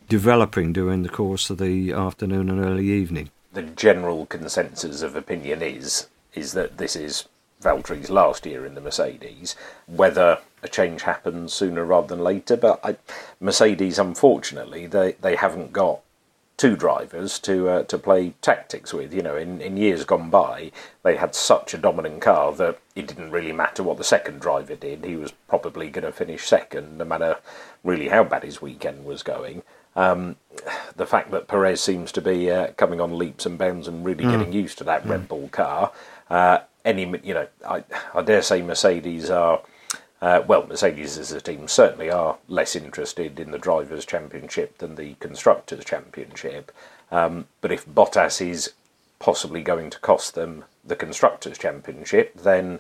[0.09, 3.29] developing during the course of the afternoon and early evening.
[3.53, 7.27] the general consensus of opinion is is that this is
[7.61, 9.55] Valtteri's last year in the Mercedes.
[9.87, 12.97] Whether a change happens sooner rather than later, but I,
[13.39, 15.99] Mercedes, unfortunately, they they haven't got
[16.57, 19.13] two drivers to uh, to play tactics with.
[19.13, 20.71] You know, in, in years gone by,
[21.03, 24.75] they had such a dominant car that it didn't really matter what the second driver
[24.75, 25.05] did.
[25.05, 27.37] He was probably going to finish second, no matter
[27.83, 29.63] really how bad his weekend was going.
[29.95, 30.35] Um,
[30.95, 34.25] the fact that Perez seems to be uh, coming on leaps and bounds and really
[34.25, 35.91] getting used to that Red Bull car.
[36.29, 39.61] Uh, any, you know, I, I dare say Mercedes are.
[40.21, 44.95] Uh, well, Mercedes as a team certainly are less interested in the Drivers' Championship than
[44.95, 46.71] the Constructors' Championship.
[47.11, 48.73] Um, but if Bottas is
[49.19, 52.79] possibly going to cost them the Constructors' Championship, then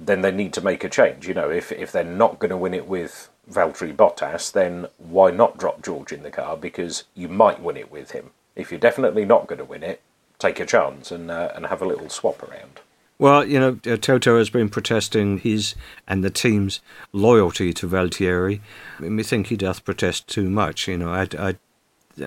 [0.00, 1.26] then they need to make a change.
[1.26, 5.32] You know, if if they're not going to win it with Valtteri Bottas, then why
[5.32, 6.56] not drop George in the car?
[6.56, 8.30] Because you might win it with him.
[8.54, 10.00] If you're definitely not going to win it,
[10.38, 12.80] take a chance and uh, and have a little swap around.
[13.18, 15.74] Well, you know, uh, Toto has been protesting his
[16.06, 16.80] and the team's
[17.12, 18.60] loyalty to Valtteri.
[19.00, 20.86] I think he doth protest too much.
[20.86, 21.56] You know, I, I,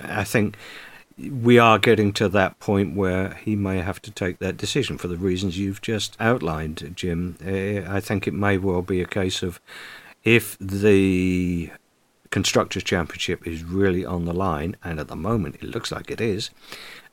[0.02, 0.56] I think
[1.18, 5.08] we are getting to that point where he may have to take that decision for
[5.08, 7.36] the reasons you've just outlined, Jim.
[7.42, 9.60] Uh, I think it may well be a case of
[10.24, 11.70] if the
[12.30, 16.20] Constructors' Championship is really on the line, and at the moment it looks like it
[16.20, 16.50] is,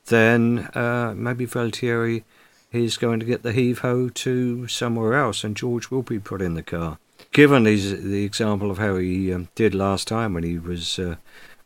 [0.06, 2.24] then uh, maybe Valtteri
[2.72, 6.42] he's going to get the heave ho to somewhere else, and George will be put
[6.42, 7.00] in the car.
[7.32, 11.16] Given his, the example of how he um, did last time when he was uh,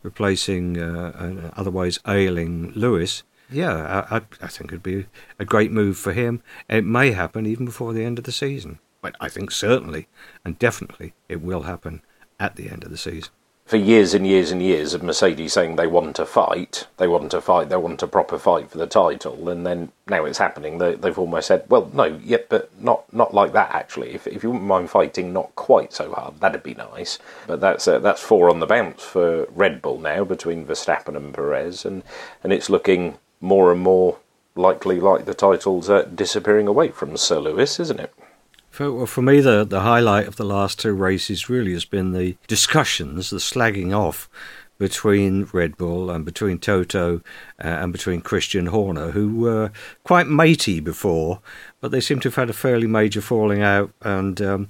[0.02, 5.06] replacing uh, an otherwise ailing Lewis, yeah, I, I, think it'd be
[5.38, 6.42] a great move for him.
[6.68, 10.08] It may happen even before the end of the season, but I think certainly
[10.44, 12.02] and definitely it will happen
[12.40, 13.32] at the end of the season
[13.66, 17.32] for years and years and years of Mercedes saying they want to fight, they want
[17.32, 20.78] to fight, they want a proper fight for the title, and then now it's happening.
[20.78, 24.14] They, have almost said, well, no, yeah, but not not like that actually.
[24.14, 27.20] If, if you wouldn't mind fighting, not quite so hard, that'd be nice.
[27.48, 31.34] But that's uh, that's four on the bounce for Red Bull now between Verstappen and
[31.34, 32.04] Perez, and
[32.44, 34.18] and it's looking more and more
[34.56, 38.14] likely like the title's uh, disappearing away from Sir Lewis, isn't it?
[38.74, 42.12] For, well, for me, the, the highlight of the last two races really has been
[42.12, 44.28] the discussions, the slagging off
[44.80, 47.22] between Red Bull and between Toto
[47.64, 49.72] uh, and between Christian Horner, who were
[50.04, 51.40] quite matey before,
[51.82, 54.70] but they seem to have had a fairly major falling out, and um,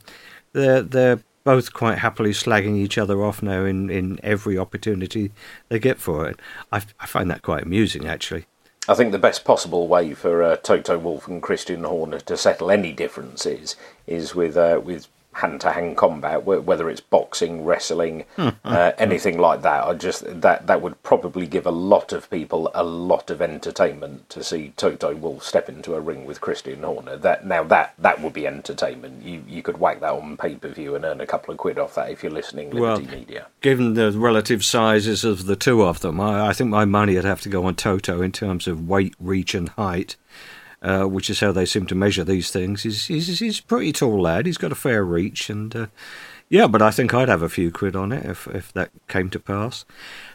[0.51, 5.31] they're they're both quite happily slagging each other off now in, in every opportunity
[5.69, 6.41] they get for it.
[6.73, 8.47] I, I find that quite amusing, actually.
[8.87, 12.69] I think the best possible way for uh, Toto Wolff and Christian Horner to settle
[12.69, 18.49] any differences is with uh, with hand to hand combat, whether it's boxing, wrestling, hmm.
[18.63, 19.83] uh, anything like that.
[19.83, 24.29] I just that that would probably give a lot of people a lot of entertainment
[24.29, 27.17] to see Toto Wolff step into a ring with Christian Horner.
[27.17, 29.23] That now that that would be entertainment.
[29.23, 31.77] You you could whack that on pay per view and earn a couple of quid
[31.77, 33.47] off that if you're listening Liberty well, Media.
[33.61, 37.25] Given the relative sizes of the two of them, I, I think my money would
[37.25, 40.15] have to go on Toto in terms of weight, reach, and height.
[40.83, 42.83] Uh, which is how they seem to measure these things.
[42.83, 44.45] He's, he's, he's a pretty tall lad.
[44.45, 45.87] He's got a fair reach, and uh,
[46.49, 49.29] yeah, but I think I'd have a few quid on it if if that came
[49.29, 49.85] to pass.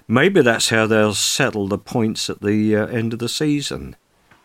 [0.09, 3.95] Maybe that's how they'll settle the points at the uh, end of the season.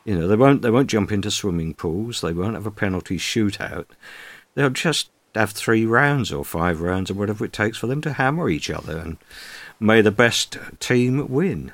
[0.03, 2.19] You know, they won't they won't jump into swimming pools.
[2.19, 3.85] They won't have a penalty shootout.
[4.55, 8.13] They'll just have three rounds or five rounds or whatever it takes for them to
[8.13, 9.17] hammer each other, and
[9.79, 11.71] may the best team win.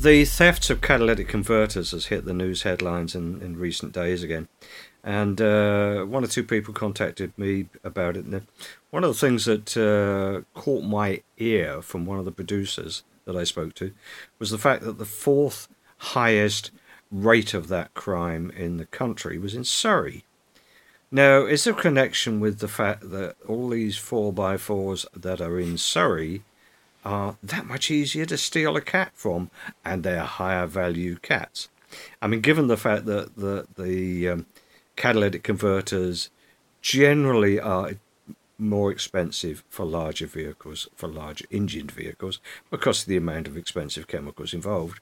[0.00, 4.46] The thefts of catalytic converters has hit the news headlines in, in recent days again.
[5.02, 8.24] And uh, one or two people contacted me about it.
[8.24, 8.46] And
[8.90, 13.34] one of the things that uh, caught my ear from one of the producers that
[13.34, 13.92] I spoke to
[14.38, 15.66] was the fact that the fourth
[15.98, 16.70] highest
[17.10, 20.24] rate of that crime in the country was in Surrey.
[21.10, 25.76] Now, is there a connection with the fact that all these 4x4s that are in
[25.76, 26.44] Surrey
[27.04, 29.50] are that much easier to steal a cat from,
[29.84, 31.68] and they're higher value cats.
[32.20, 34.46] I mean, given the fact that the the um,
[34.96, 36.30] catalytic converters
[36.82, 37.92] generally are
[38.58, 44.08] more expensive for larger vehicles, for larger engined vehicles, because of the amount of expensive
[44.08, 45.00] chemicals involved.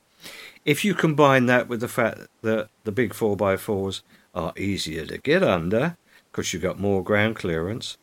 [0.64, 4.02] If you combine that with the fact that the big 4x4s
[4.34, 5.96] are easier to get under,
[6.30, 7.96] because you've got more ground clearance,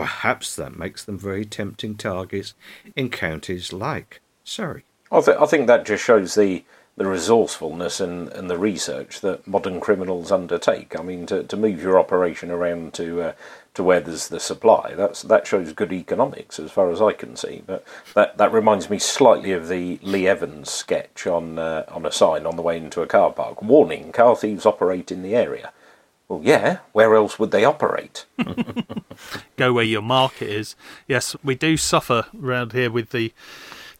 [0.00, 2.54] Perhaps that makes them very tempting targets
[2.96, 4.84] in counties like Surrey.
[5.12, 6.64] I, th- I think that just shows the
[6.96, 10.98] the resourcefulness and, and the research that modern criminals undertake.
[10.98, 13.32] I mean, to, to move your operation around to uh,
[13.74, 17.36] to where there's the supply, that's that shows good economics as far as I can
[17.36, 17.62] see.
[17.66, 17.84] But
[18.14, 22.46] that, that reminds me slightly of the Lee Evans sketch on uh, on a sign
[22.46, 25.74] on the way into a car park: "Warning: Car thieves operate in the area."
[26.30, 26.78] Well, yeah.
[26.92, 28.24] Where else would they operate?
[29.56, 30.76] Go where your market is.
[31.08, 33.32] Yes, we do suffer around here with the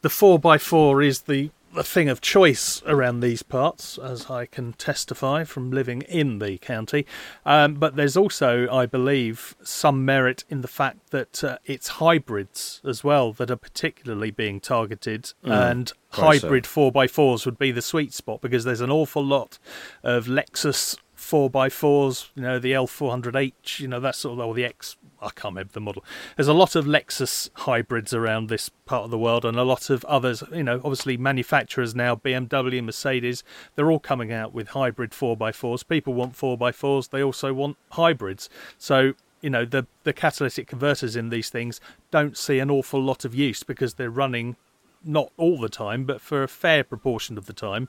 [0.03, 4.47] the four x four is the the thing of choice around these parts, as I
[4.47, 7.05] can testify from living in the county.
[7.47, 12.81] Um, but there's also, I believe, some merit in the fact that uh, it's hybrids
[12.85, 16.49] as well that are particularly being targeted, and quite so.
[16.49, 19.59] hybrid 4x4s would be the sweet spot because there's an awful lot
[20.03, 20.97] of Lexus
[21.31, 25.55] 4x4s, you know, the L400H, you know, that sort of, or the X, I can't
[25.55, 26.05] remember the model.
[26.37, 29.91] There's a lot of Lexus hybrids around this part of the world and a lot
[29.91, 33.45] of others, you know, obviously manufacturers now, BMW, Mercedes,
[33.77, 35.87] they're all coming out with hybrid 4x4s.
[35.87, 38.51] People want 4x4s, they also want hybrids.
[38.77, 43.25] So, you know, the, the catalytic converters in these things don't see an awful lot
[43.25, 44.57] of use because they're running
[45.05, 47.89] not all the time, but for a fair proportion of the time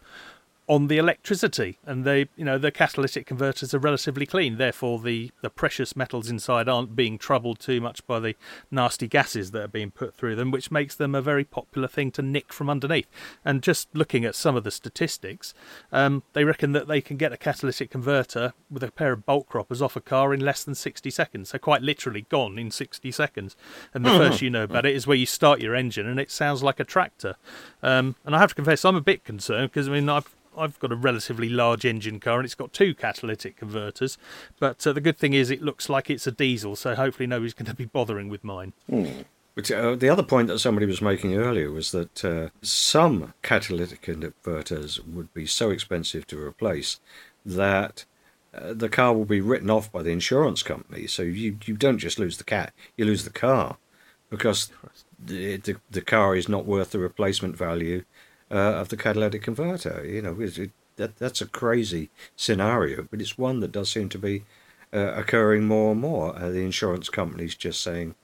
[0.71, 4.57] on the electricity and they you know the catalytic converters are relatively clean.
[4.57, 8.35] Therefore the the precious metals inside aren't being troubled too much by the
[8.71, 12.09] nasty gases that are being put through them which makes them a very popular thing
[12.11, 13.09] to nick from underneath.
[13.43, 15.53] And just looking at some of the statistics
[15.91, 19.49] um, they reckon that they can get a catalytic converter with a pair of bolt
[19.49, 21.49] croppers off a car in less than 60 seconds.
[21.49, 23.57] So quite literally gone in 60 seconds.
[23.93, 26.31] And the first you know about it is where you start your engine and it
[26.31, 27.35] sounds like a tractor.
[27.83, 30.79] Um, and i have to confess i'm a bit concerned because i mean i've I've
[30.79, 34.17] got a relatively large engine car and it's got two catalytic converters.
[34.59, 37.53] But uh, the good thing is it looks like it's a diesel, so hopefully nobody's
[37.55, 38.73] going to be bothering with mine.
[39.55, 44.01] But uh, the other point that somebody was making earlier was that uh, some catalytic
[44.01, 46.99] converters would be so expensive to replace
[47.45, 48.05] that
[48.53, 51.07] uh, the car will be written off by the insurance company.
[51.07, 53.77] So you, you don't just lose the cat, you lose the car
[54.29, 54.71] because
[55.23, 58.03] the, the, the car is not worth the replacement value
[58.51, 60.05] uh, of the catalytic converter.
[60.05, 64.09] You know, it, it, that that's a crazy scenario, but it's one that does seem
[64.09, 64.43] to be
[64.93, 66.35] uh, occurring more and more.
[66.35, 68.15] Uh, the insurance companies just saying,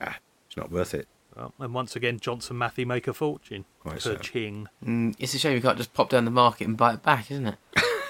[0.00, 1.08] ah, it's not worth it.
[1.36, 3.64] Well, and once again, Johnson Matthey make a fortune.
[3.80, 4.16] Quite so.
[4.16, 4.68] Ka-ching.
[4.84, 7.30] Mm, it's a shame you can't just pop down the market and buy it back,
[7.30, 7.54] isn't it?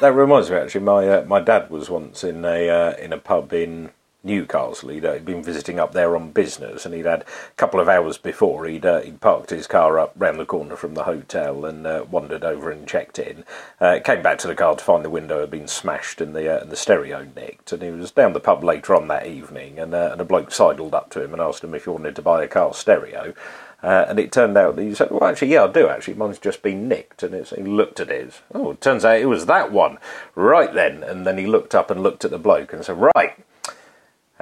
[0.01, 3.19] That reminds me, actually, my uh, my dad was once in a uh, in a
[3.19, 3.93] pub in
[4.25, 4.91] Newcastle.
[4.91, 7.89] He'd, uh, he'd been visiting up there on business, and he'd had a couple of
[7.89, 11.65] hours before he'd uh, he'd parked his car up round the corner from the hotel
[11.65, 13.45] and uh, wandered over and checked in.
[13.81, 16.55] Uh, came back to the car to find the window had been smashed and the
[16.55, 17.73] uh, and the stereo nicked.
[17.73, 20.53] And he was down the pub later on that evening, and uh, and a bloke
[20.53, 23.35] sidled up to him and asked him if he wanted to buy a car stereo.
[23.83, 25.89] Uh, and it turned out that he said, "Well, actually, yeah, I do.
[25.89, 28.41] Actually, mine's just been nicked." And he looked at his.
[28.55, 29.99] Oh, it turns out it was that one.
[30.37, 33.35] Right then, and then he looked up and looked at the bloke and said, "Right,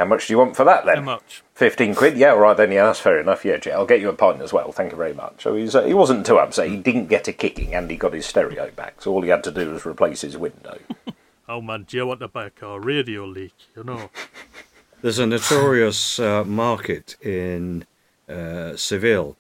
[0.01, 0.97] how much do you want for that then?
[0.97, 1.43] How much?
[1.55, 2.17] 15 quid?
[2.17, 3.45] Yeah, all right then, yeah, that's fair enough.
[3.45, 5.43] Yeah, I'll get you a pint as well, thank you very much.
[5.43, 6.71] So he's, uh, he wasn't too upset.
[6.71, 9.03] He didn't get a kicking and he got his stereo back.
[9.03, 10.79] So all he had to do was replace his window.
[11.53, 13.55] Oh man, do you want to buy a car radio leak?
[13.75, 14.11] You know.
[15.03, 17.87] There's a notorious uh, market in
[18.29, 19.37] uh, Seville,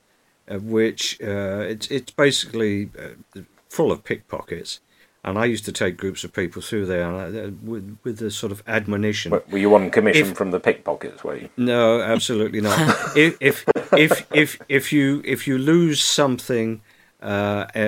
[0.50, 4.80] uh, which uh, it's it's basically uh, full of pickpockets.
[5.22, 8.52] And I used to take groups of people through there uh, with, with the sort
[8.52, 9.30] of admonition.
[9.50, 11.48] Were you on commission If- from the pickpockets, were you?
[11.58, 12.78] No, absolutely not.
[13.16, 16.80] if, if if if if you if you lose something
[17.22, 17.78] uh, uh,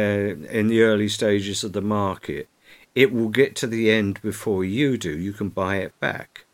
[0.51, 2.49] in the early stages of the market,
[2.95, 5.17] it will get to the end before you do.
[5.17, 6.45] You can buy it back,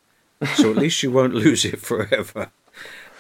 [0.54, 2.52] so at least you won't lose it forever.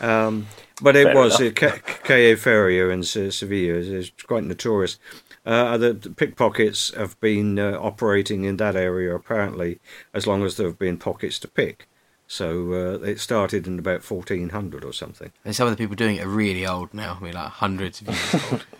[0.00, 0.46] Um,
[0.80, 1.60] but it Fair was enough.
[1.64, 5.00] uh, Ca- Feria in Se- Sevilla is quite notorious.
[5.48, 9.80] Uh, the, pickpockets have been uh, operating in that area apparently
[10.12, 11.88] as long as there have been pockets to pick.
[12.26, 15.32] So uh, it started in about 1400 or something.
[15.46, 17.16] And some of the people doing it are really old now.
[17.18, 18.66] I mean, like hundreds of years old.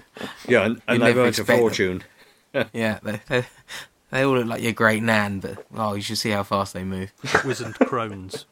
[0.49, 2.03] Yeah, and, and they've earned a fortune.
[2.73, 3.47] yeah, they, they,
[4.11, 6.85] they all look like your great nan, but oh, you should see how fast they
[6.85, 7.13] move.
[7.45, 8.47] wizened crones.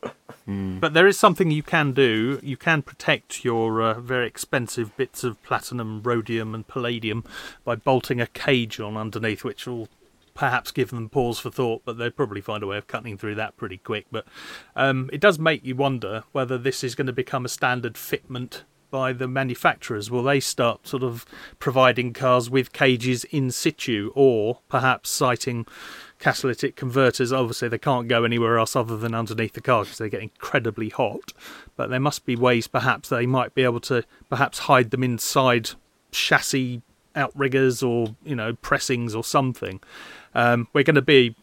[0.49, 2.39] But there is something you can do.
[2.41, 7.25] You can protect your uh, very expensive bits of platinum, rhodium, and palladium
[7.65, 9.89] by bolting a cage on underneath, which will
[10.35, 13.35] perhaps give them pause for thought, but they'd probably find a way of cutting through
[13.35, 14.07] that pretty quick.
[14.13, 14.25] But
[14.77, 18.63] um, it does make you wonder whether this is going to become a standard fitment
[18.91, 20.11] by the manufacturers.
[20.11, 21.25] Will they start sort of
[21.59, 25.67] providing cars with cages in situ, or perhaps citing
[26.19, 27.33] catalytic converters?
[27.33, 30.89] Obviously, they can't go anywhere else other than underneath the car because they get incredibly
[30.89, 31.33] hot.
[31.77, 35.71] But there must be ways, perhaps, they might be able to perhaps hide them inside
[36.11, 36.83] chassis
[37.15, 39.81] outriggers or you know pressings or something.
[40.35, 41.35] Um, we're going to be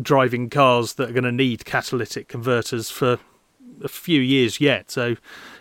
[0.00, 3.18] driving cars that are going to need catalytic converters for
[3.82, 4.90] a few years yet.
[4.90, 5.16] So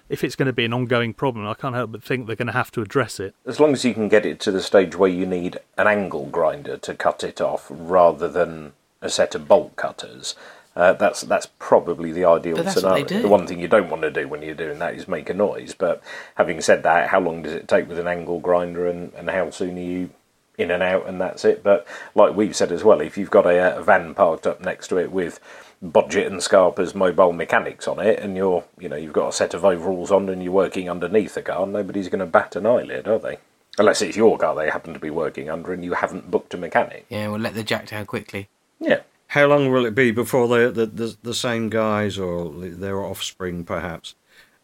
[0.09, 2.47] if it's going to be an ongoing problem, I can't help but think they're going
[2.47, 3.35] to have to address it.
[3.45, 6.25] As long as you can get it to the stage where you need an angle
[6.27, 10.35] grinder to cut it off rather than a set of bolt cutters,
[10.75, 13.03] uh, that's that's probably the ideal But that's what scenario.
[13.05, 13.21] they do.
[13.23, 15.33] The one thing you don't want to do when you're doing that is make a
[15.33, 15.73] noise.
[15.73, 16.03] But
[16.35, 19.49] having said that, how long does it take with an angle grinder, and, and how
[19.49, 20.11] soon are you
[20.57, 21.63] in and out, and that's it.
[21.63, 24.87] But like we've said as well, if you've got a, a van parked up next
[24.89, 25.39] to it with
[25.83, 29.53] Bodgit and Scarper's mobile mechanics on it, and you're, you know, you've got a set
[29.53, 33.07] of overalls on and you're working underneath the car, nobody's going to bat an eyelid,
[33.07, 33.37] are they?
[33.77, 36.57] Unless it's your car they happen to be working under and you haven't booked a
[36.57, 37.05] mechanic.
[37.09, 38.49] Yeah, we'll let the jack down quickly.
[38.79, 39.01] Yeah.
[39.27, 43.65] How long will it be before the the, the, the same guys or their offspring
[43.65, 44.15] perhaps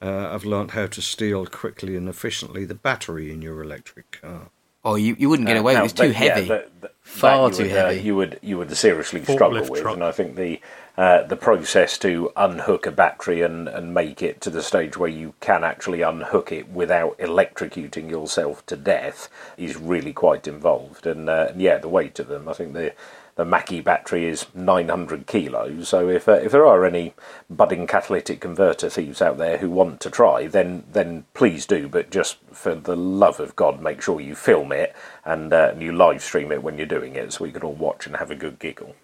[0.01, 4.49] uh, have learnt how to steal quickly and efficiently the battery in your electric car?
[4.85, 5.73] Oh, you, you wouldn't get Uh, away.
[5.75, 6.47] now, it was too that- yeah, heavy.
[6.47, 8.01] that- that- Far too you would, uh, heavy.
[8.01, 9.93] you would you would seriously Forklift struggle with, truck.
[9.95, 10.59] and I think the
[10.95, 15.09] uh, the process to unhook a battery and, and make it to the stage where
[15.09, 19.27] you can actually unhook it without electrocuting yourself to death
[19.57, 21.07] is really quite involved.
[21.07, 22.93] And uh, yeah, the weight of them, I think the
[23.35, 25.89] the Mach-E battery is 900 kilos.
[25.89, 27.13] So if uh, if there are any
[27.49, 31.87] budding catalytic converter thieves out there who want to try, then then please do.
[31.87, 35.81] But just for the love of God, make sure you film it and, uh, and
[35.81, 38.29] you live stream it when you're doing it, so we can all watch and have
[38.29, 38.95] a good giggle.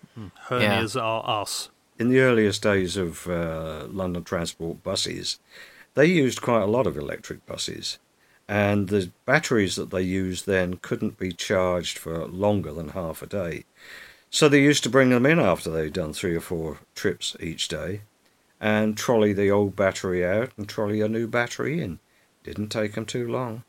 [0.47, 1.69] Hernias are us.
[1.99, 5.37] In the earliest days of uh, London Transport buses,
[5.95, 7.99] they used quite a lot of electric buses,
[8.47, 13.27] and the batteries that they used then couldn't be charged for longer than half a
[13.27, 13.65] day.
[14.29, 17.67] So they used to bring them in after they'd done three or four trips each
[17.67, 18.01] day,
[18.61, 21.99] and trolley the old battery out and trolley a new battery in.
[22.45, 23.63] Didn't take them too long.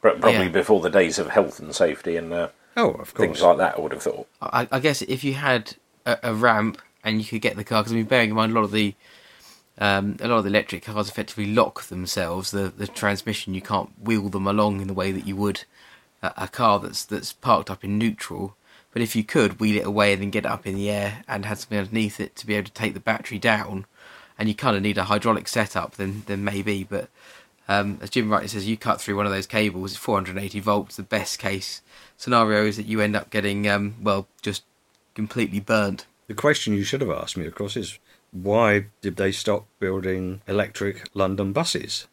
[0.00, 0.48] Probably Yeah.
[0.48, 3.80] before the days of health and safety and uh, Oh, of things like that, I
[3.80, 4.26] would have thought.
[4.40, 5.76] I, I guess if you had
[6.06, 8.52] a, a ramp and you could get the car, because I mean, bearing in mind
[8.52, 8.94] a lot of the
[9.76, 12.50] um, a lot of the electric cars effectively lock themselves.
[12.50, 15.64] The the transmission you can't wheel them along in the way that you would
[16.22, 18.56] a, a car that's that's parked up in neutral.
[18.92, 21.24] But if you could wheel it away and then get it up in the air
[21.26, 23.86] and had something underneath it to be able to take the battery down,
[24.38, 26.84] and you kind of need a hydraulic setup, then then maybe.
[26.84, 27.08] But
[27.68, 30.96] um, as Jim rightly says, you cut through one of those cables, it's 480 volts.
[30.96, 31.82] The best case
[32.16, 34.62] scenario is that you end up getting, um, well, just
[35.14, 36.06] completely burnt.
[36.26, 37.98] The question you should have asked me, of course, is
[38.32, 42.06] why did they stop building electric London buses?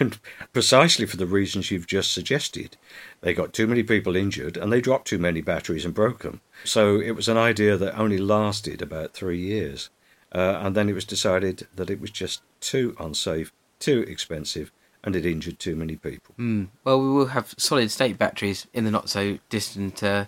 [0.00, 0.18] And
[0.52, 2.76] precisely for the reasons you've just suggested.
[3.20, 6.40] They got too many people injured and they dropped too many batteries and broke them.
[6.64, 9.90] So it was an idea that only lasted about three years.
[10.32, 14.72] Uh, and then it was decided that it was just too unsafe, too expensive,
[15.04, 16.34] and it injured too many people.
[16.34, 16.64] Hmm.
[16.82, 20.26] Well, we will have solid state batteries in the not so distant uh,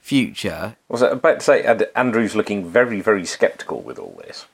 [0.00, 0.76] future.
[0.76, 4.46] I Was I about to say, Andrew's looking very, very sceptical with all this.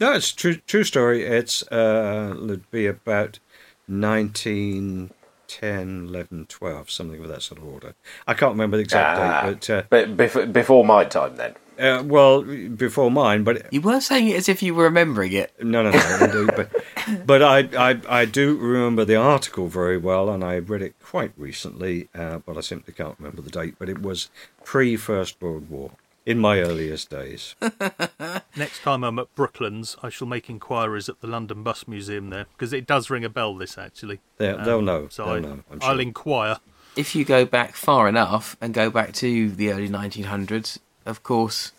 [0.00, 0.56] No, it's true.
[0.56, 1.24] True story.
[1.24, 3.38] It's uh, it'd be about
[3.86, 7.94] 1910, 11, 12, something of that sort of order.
[8.26, 11.54] I can't remember the exact Ah, date, but uh, but before, before my time, then.
[11.82, 13.44] Uh, well, before mine.
[13.44, 15.52] But You were saying it as if you were remembering it.
[15.62, 16.54] no, no, no, indeed.
[16.56, 16.70] But
[17.26, 17.58] but I,
[17.90, 22.08] I I do remember the article very well, and I read it quite recently.
[22.14, 23.74] Uh, but I simply can't remember the date.
[23.78, 24.30] But it was
[24.64, 25.90] pre First World War.
[26.24, 27.56] In my earliest days.
[28.56, 32.46] Next time I'm at Brooklands, I shall make inquiries at the London Bus Museum there
[32.52, 33.56] because it does ring a bell.
[33.56, 35.08] This actually, They'll, Um, they'll know.
[35.10, 35.64] So they'll I, know.
[35.68, 36.58] I'm I'll inquire.
[36.94, 41.72] If you go back far enough and go back to the early 1900s, of course,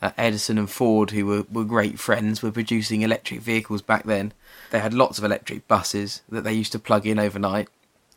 [0.00, 4.32] uh, Edison and Ford, who were, were great friends, were producing electric vehicles back then.
[4.70, 7.68] They had lots of electric buses that they used to plug in overnight,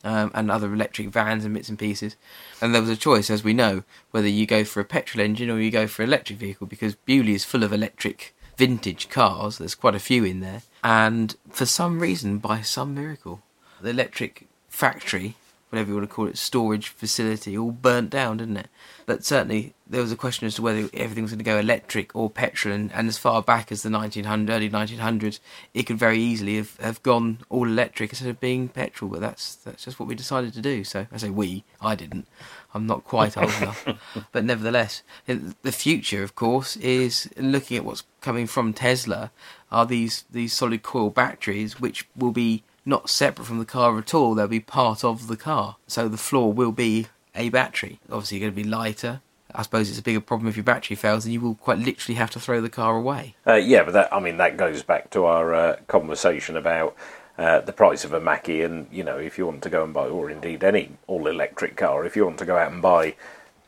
[0.03, 2.15] um, and other electric vans and bits and pieces.
[2.61, 5.49] And there was a choice, as we know, whether you go for a petrol engine
[5.49, 9.57] or you go for an electric vehicle, because Beaulieu is full of electric vintage cars.
[9.57, 10.61] There's quite a few in there.
[10.83, 13.41] And for some reason, by some miracle,
[13.81, 15.35] the electric factory,
[15.69, 18.69] whatever you want to call it, storage facility, all burnt down, didn't it?
[19.05, 22.15] But certainly there was a question as to whether everything was going to go electric
[22.15, 22.73] or petrol.
[22.73, 25.39] And, and as far back as the 1900, early 1900s,
[25.73, 29.11] it could very easily have, have gone all electric instead of being petrol.
[29.11, 30.83] But that's that's just what we decided to do.
[30.85, 32.27] So I say we, I didn't.
[32.73, 33.85] I'm not quite old enough.
[34.31, 39.31] But nevertheless, the future, of course, is looking at what's coming from Tesla.
[39.71, 44.13] Are these these solid coil batteries, which will be not separate from the car at
[44.13, 44.35] all?
[44.35, 45.75] They'll be part of the car.
[45.87, 47.99] So the floor will be a battery.
[48.09, 49.21] Obviously, going to be lighter.
[49.55, 52.15] I suppose it's a bigger problem if your battery fails, and you will quite literally
[52.15, 53.35] have to throw the car away.
[53.45, 56.95] Uh, yeah, but that I mean that goes back to our uh, conversation about
[57.37, 59.93] uh, the price of a Mach-E, and you know if you want to go and
[59.93, 63.15] buy, or indeed any all electric car, if you want to go out and buy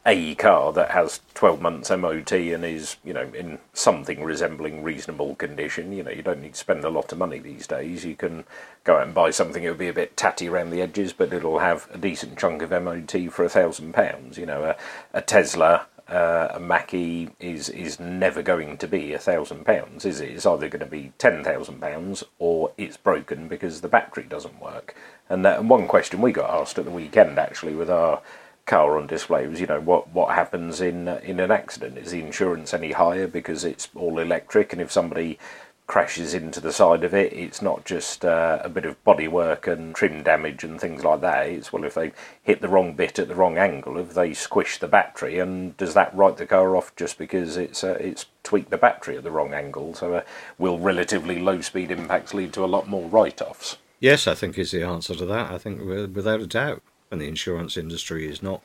[0.06, 5.36] a car that has 12 months MOT and is you know in something resembling reasonable
[5.36, 8.06] condition, you know you don't need to spend a lot of money these days.
[8.06, 8.44] You can
[8.84, 11.60] go out and buy something it'll be a bit tatty around the edges, but it'll
[11.60, 14.38] have a decent chunk of MOT for a thousand pounds.
[14.38, 14.76] You know, a,
[15.14, 20.20] a Tesla uh, a Mach-E is is never going to be a thousand pounds, is
[20.20, 20.32] it?
[20.32, 24.62] It's either going to be ten thousand pounds or it's broken because the battery doesn't
[24.62, 24.96] work.
[25.30, 28.22] And that and one question we got asked at the weekend actually with our
[28.66, 31.98] car on display was, you know, what what happens in in an accident?
[31.98, 34.74] Is the insurance any higher because it's all electric?
[34.74, 35.38] And if somebody
[35.86, 39.94] crashes into the side of it, it's not just uh, a bit of bodywork and
[39.94, 41.48] trim damage and things like that.
[41.48, 44.78] It's well, if they hit the wrong bit at the wrong angle, if they squish
[44.78, 48.70] the battery, and does that write the car off just because it's uh, it's tweaked
[48.70, 49.94] the battery at the wrong angle?
[49.94, 50.22] So, uh,
[50.58, 53.78] will relatively low speed impacts lead to a lot more write offs?
[54.00, 55.52] Yes, I think is the answer to that.
[55.52, 55.82] I think
[56.14, 56.82] without a doubt,
[57.14, 58.62] and the insurance industry is not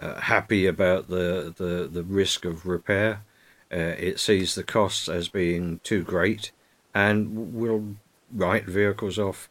[0.00, 3.22] uh, happy about the, the the risk of repair
[3.72, 6.50] uh, it sees the costs as being too great
[6.94, 7.96] and will
[8.32, 9.48] write vehicles off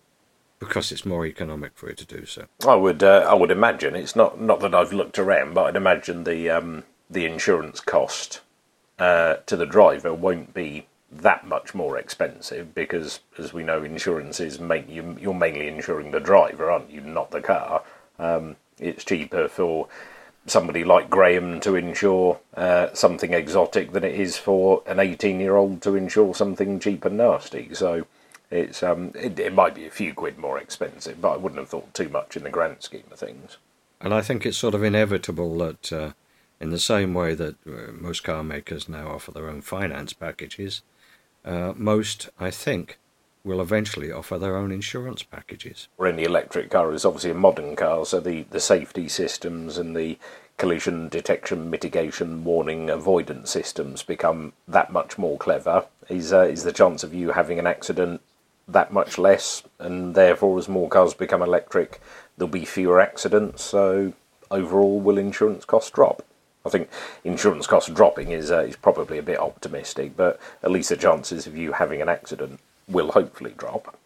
[0.59, 2.45] because it's more economic for it to do so.
[2.67, 5.75] I would uh, I would imagine it's not not that I've looked around, but I'd
[5.75, 8.41] imagine the um, the insurance cost
[8.97, 14.39] uh, to the driver won't be that much more expensive because, as we know, insurance
[14.39, 17.83] is make you you're mainly insuring the driver, aren't you, not the car.
[18.19, 19.87] Um, it's cheaper for
[20.45, 25.55] somebody like Graham to insure uh, something exotic than it is for an 18 year
[25.55, 27.73] old to insure something cheap and nasty.
[27.73, 28.07] So
[28.49, 31.69] it's um, it, it, might be a few quid more expensive, but I wouldn't have
[31.69, 33.57] thought too much in the grand scheme of things.
[33.99, 36.11] And I think it's sort of inevitable that, uh,
[36.61, 40.81] in the same way that uh, most car makers now offer their own finance packages,
[41.43, 42.99] uh, most, I think,
[43.47, 45.87] will eventually offer their own insurance packages.
[45.97, 49.95] Or any electric car is obviously a modern car, so the, the safety systems and
[49.95, 50.19] the
[50.57, 55.85] collision detection, mitigation, warning, avoidance systems become that much more clever.
[56.09, 58.21] Is uh, is the chance of you having an accident
[58.67, 62.01] that much less, and therefore, as more cars become electric,
[62.37, 63.63] there'll be fewer accidents.
[63.63, 64.13] So
[64.51, 66.23] overall, will insurance costs drop?
[66.65, 66.89] I think
[67.23, 71.47] insurance costs dropping is uh, is probably a bit optimistic, but at least the chances
[71.47, 73.97] of you having an accident will hopefully drop.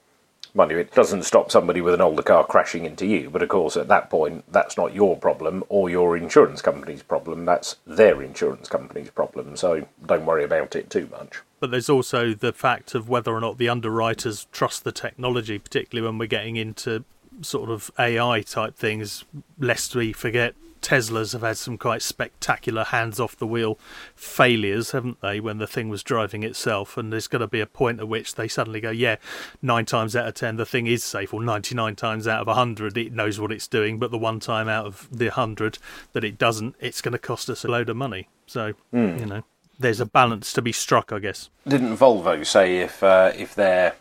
[0.54, 3.48] Mind you, it doesn't stop somebody with an older car crashing into you, but of
[3.48, 8.22] course, at that point, that's not your problem or your insurance company's problem, that's their
[8.22, 11.40] insurance company's problem, so don't worry about it too much.
[11.62, 16.06] But there's also the fact of whether or not the underwriters trust the technology, particularly
[16.06, 17.06] when we're getting into
[17.42, 19.24] sort of AI type things,
[19.58, 23.80] lest we forget Teslas have had some quite spectacular hands off the wheel
[24.16, 26.98] failures, haven't they, when the thing was driving itself?
[26.98, 29.18] And there's going to be a point at which they suddenly go, yeah,
[29.62, 32.98] nine times out of ten, the thing is safe, or 99 times out of 100,
[32.98, 35.78] it knows what it's doing, but the one time out of the 100
[36.14, 38.28] that it doesn't, it's going to cost us a load of money.
[38.48, 39.20] So, mm.
[39.20, 39.44] you know,
[39.80, 41.50] there's a balance to be struck, I guess.
[41.68, 43.96] Didn't Volvo say if uh, if their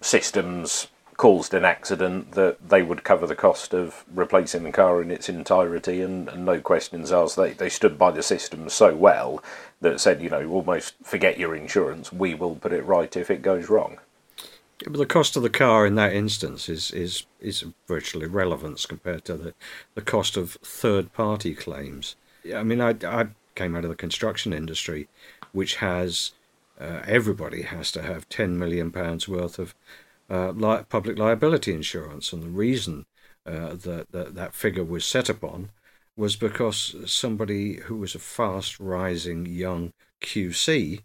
[0.00, 0.88] systems
[1.22, 5.28] caused an accident that they would cover the cost of replacing the car in its
[5.28, 7.36] entirety and, and no questions asked.
[7.36, 9.40] They, they stood by the system so well
[9.82, 13.40] that said, you know, almost forget your insurance, we will put it right if it
[13.40, 13.98] goes wrong.
[14.84, 19.24] but the cost of the car in that instance is, is, is virtually irrelevant compared
[19.26, 19.54] to the,
[19.94, 22.16] the cost of third party claims.
[22.52, 25.06] I mean, I, I came out of the construction industry,
[25.52, 26.32] which has
[26.80, 29.76] uh, everybody has to have £10 million worth of
[30.32, 32.32] uh, li- public liability insurance.
[32.32, 33.04] And the reason
[33.44, 35.70] uh, that, that that figure was set upon
[36.16, 41.02] was because somebody who was a fast rising young QC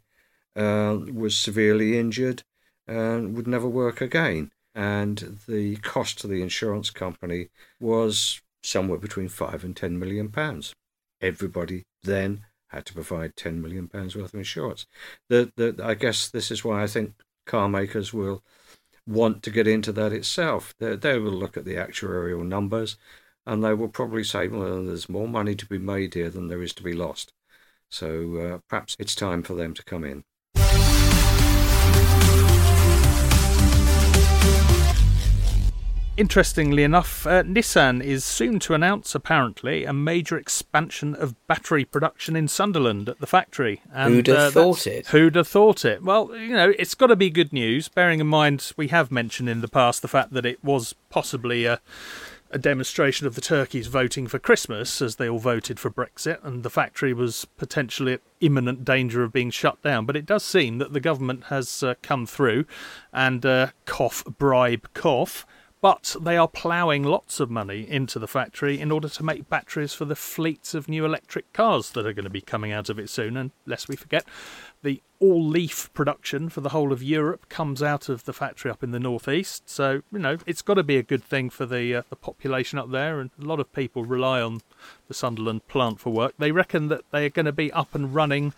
[0.56, 2.44] uh, was severely injured
[2.88, 4.52] and would never work again.
[4.74, 7.50] And the cost to the insurance company
[7.80, 10.74] was somewhere between five and ten million pounds.
[11.20, 14.86] Everybody then had to provide ten million pounds worth of insurance.
[15.30, 17.14] The, the, I guess this is why I think
[17.46, 18.44] car makers will
[19.08, 20.76] want to get into that itself.
[20.80, 22.98] They, they will look at the actuarial numbers
[23.46, 26.62] and they will probably say, well, there's more money to be made here than there
[26.62, 27.34] is to be lost.
[27.90, 30.26] So uh, perhaps it's time for them to come in.
[36.18, 42.36] Interestingly enough, uh, Nissan is soon to announce, apparently, a major expansion of battery production
[42.36, 43.82] in Sunderland at the factory.
[43.94, 45.08] And, who'd have uh, thought it?
[45.08, 46.02] Who'd have thought it?
[46.02, 49.48] Well, you know, it's got to be good news, bearing in mind we have mentioned
[49.48, 51.80] in the past the fact that it was possibly a,
[52.50, 56.64] a demonstration of the turkeys voting for Christmas as they all voted for Brexit, and
[56.64, 60.08] the factory was potentially at imminent danger of being shut down.
[60.08, 62.66] But it does seem that the government has uh, come through
[63.14, 65.46] and uh, cough, bribe, cough
[65.80, 69.94] but they are ploughing lots of money into the factory in order to make batteries
[69.94, 72.98] for the fleets of new electric cars that are going to be coming out of
[72.98, 73.38] it soon.
[73.38, 74.26] And lest we forget,
[74.82, 78.84] the all leaf production for the whole of Europe comes out of the factory up
[78.84, 79.70] in the northeast.
[79.70, 82.80] So, you know, it's got to be a good thing for the, uh, the population
[82.80, 83.20] up there.
[83.20, 84.62] And a lot of people rely on
[85.08, 86.34] the Sunderland plant for work.
[86.40, 88.54] They reckon that they are going to be up and running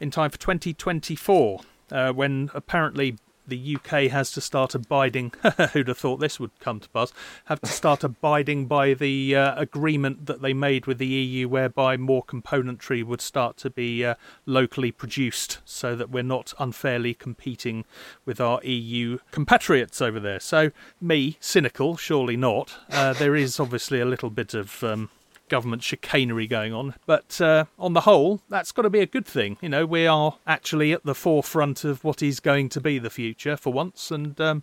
[0.00, 1.60] in time for 2024,
[1.90, 3.16] uh, when apparently
[3.46, 5.32] the UK has to start abiding.
[5.72, 7.12] who'd have thought this would come to pass?
[7.46, 11.96] Have to start abiding by the uh, agreement that they made with the EU, whereby
[11.96, 14.14] more componentry would start to be uh,
[14.46, 17.84] locally produced, so that we're not unfairly competing
[18.24, 20.40] with our EU compatriots over there.
[20.40, 20.70] So,
[21.00, 22.74] me, cynical, surely not.
[22.90, 25.10] Uh, there is obviously a little bit of um,
[25.52, 26.94] government chicanery going on.
[27.04, 29.58] But uh, on the whole, that's got to be a good thing.
[29.60, 33.10] You know, we are actually at the forefront of what is going to be the
[33.10, 34.62] future for once, and um,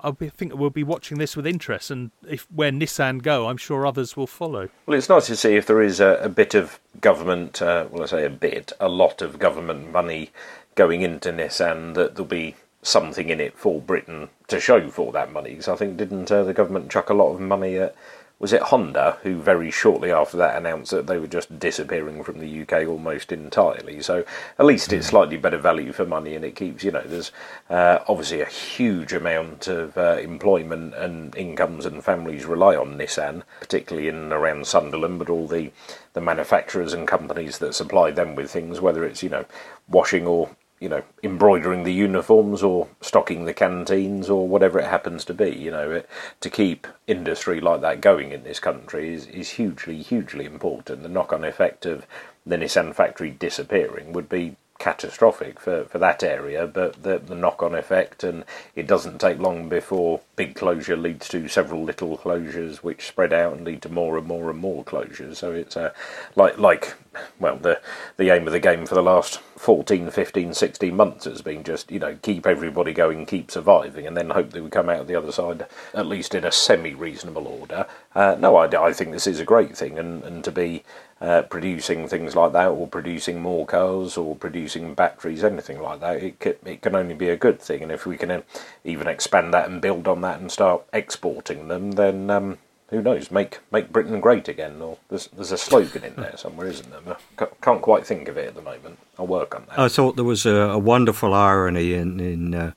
[0.00, 1.92] I think we'll be watching this with interest.
[1.92, 4.70] And if where Nissan go, I'm sure others will follow.
[4.86, 7.62] Well, it's nice to see if there is a, a bit of government.
[7.62, 10.32] Uh, well, I say a bit, a lot of government money
[10.74, 11.94] going into Nissan.
[11.94, 15.50] That there'll be something in it for Britain to show for that money.
[15.50, 17.94] Because I think didn't uh, the government chuck a lot of money at
[18.38, 22.38] was it Honda who very shortly after that announced that they were just disappearing from
[22.38, 24.00] the UK almost entirely.
[24.00, 24.24] So
[24.58, 25.10] at least it's hmm.
[25.10, 27.32] slightly better value for money, and it keeps you know there's
[27.68, 33.42] uh, obviously a huge amount of uh, employment and incomes and families rely on Nissan,
[33.60, 35.72] particularly in and around Sunderland, but all the
[36.12, 39.44] the manufacturers and companies that supply them with things, whether it's you know
[39.88, 40.50] washing or
[40.80, 45.50] you know, embroidering the uniforms or stocking the canteens or whatever it happens to be.
[45.50, 46.08] You know, it,
[46.40, 51.02] to keep industry like that going in this country is, is hugely, hugely important.
[51.02, 52.06] The knock on effect of
[52.46, 57.62] the Nissan factory disappearing would be catastrophic for, for that area, but the, the knock
[57.62, 62.76] on effect, and it doesn't take long before big closure leads to several little closures,
[62.76, 65.36] which spread out and lead to more and more and more closures.
[65.36, 65.92] So it's uh,
[66.36, 66.94] like, like
[67.38, 67.80] well, the,
[68.16, 71.90] the aim of the game for the last 14, 15, 16 months has been just,
[71.90, 75.14] you know, keep everybody going, keep surviving, and then hope that we come out the
[75.14, 77.86] other side at least in a semi reasonable order.
[78.14, 80.84] Uh, no, I, I think this is a great thing, and, and to be
[81.20, 86.22] uh, producing things like that, or producing more cars, or producing batteries, anything like that,
[86.22, 87.82] it can, it can only be a good thing.
[87.82, 88.42] And if we can uh,
[88.84, 92.58] even expand that and build on that and start exporting them, then um,
[92.90, 93.30] who knows?
[93.30, 94.80] Make make Britain great again.
[94.80, 97.16] Or there's there's a slogan in there somewhere, isn't there?
[97.38, 98.98] I can't quite think of it at the moment.
[99.18, 99.78] I'll work on that.
[99.78, 102.72] I thought there was a, a wonderful irony in in uh,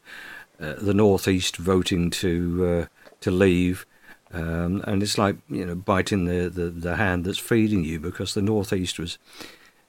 [0.59, 2.85] uh, the northeast voting to uh,
[3.21, 3.85] to leave
[4.33, 8.33] um, and it's like you know biting the, the, the hand that's feeding you because
[8.33, 9.17] the northeast was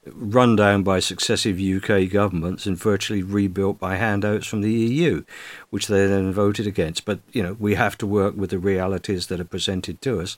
[0.06, 5.22] run down by successive UK governments and virtually rebuilt by handouts from the EU,
[5.70, 7.04] which they then voted against.
[7.04, 10.36] But you know we have to work with the realities that are presented to us,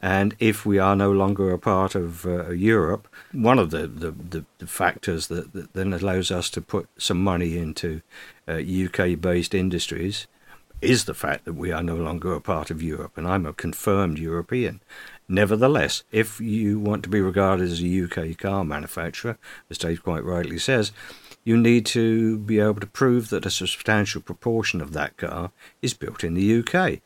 [0.00, 4.10] and if we are no longer a part of uh, Europe, one of the, the,
[4.10, 8.02] the, the factors that, that, then allows us to put some money into
[8.48, 10.26] uh, UK-based industries
[10.80, 13.52] is the fact that we are no longer a part of Europe, and I'm a
[13.52, 14.80] confirmed European.
[15.28, 19.38] Nevertheless, if you want to be regarded as a UK car manufacturer,
[19.70, 20.92] as Dave quite rightly says,
[21.44, 25.50] you need to be able to prove that a substantial proportion of that car
[25.82, 27.00] is built in the UK.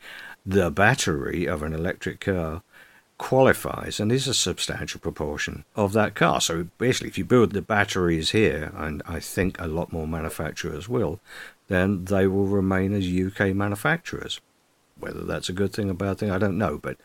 [0.44, 2.62] The battery of an electric car
[3.18, 6.40] qualifies and is a substantial proportion of that car.
[6.40, 10.88] So basically, if you build the batteries here, and I think a lot more manufacturers
[10.88, 11.20] will,
[11.66, 14.40] then they will remain as UK manufacturers.
[14.98, 16.96] Whether that's a good thing or bad thing, I don't know, but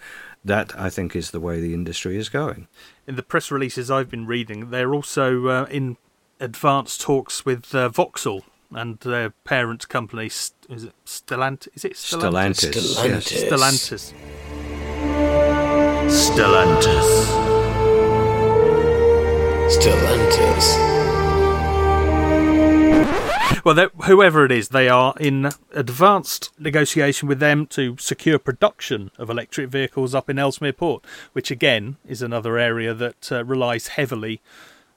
[0.45, 2.67] that I think is the way the industry is going.
[3.07, 5.97] In the press releases I've been reading, they're also uh, in
[6.39, 10.27] advanced talks with uh, Vauxhall and their parent company.
[10.27, 11.69] Is it Stellantis?
[11.75, 12.73] Is it Stellantis?
[12.73, 13.47] Stellantis.
[13.49, 14.13] Stellantis.
[16.09, 17.53] Stellantis.
[19.69, 20.92] Stellantis
[23.63, 29.29] well, whoever it is, they are in advanced negotiation with them to secure production of
[29.29, 34.41] electric vehicles up in Ellesmere Port, which again is another area that uh, relies heavily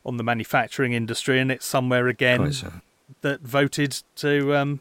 [0.05, 2.73] on the manufacturing industry, and it's somewhere again so.
[3.21, 4.81] that voted to um,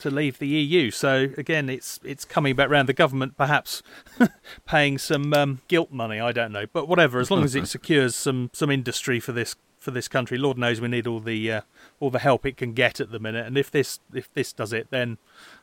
[0.00, 0.90] to leave the EU.
[0.90, 2.86] So again, it's it's coming back around.
[2.86, 3.82] The government perhaps
[4.66, 6.20] paying some um, guilt money.
[6.20, 7.20] I don't know, but whatever.
[7.20, 10.38] As long as it secures some some industry for this for this country.
[10.38, 11.60] Lord knows we need all the uh,
[12.00, 13.46] all the help it can get at the minute.
[13.46, 15.18] And if this if this does it, then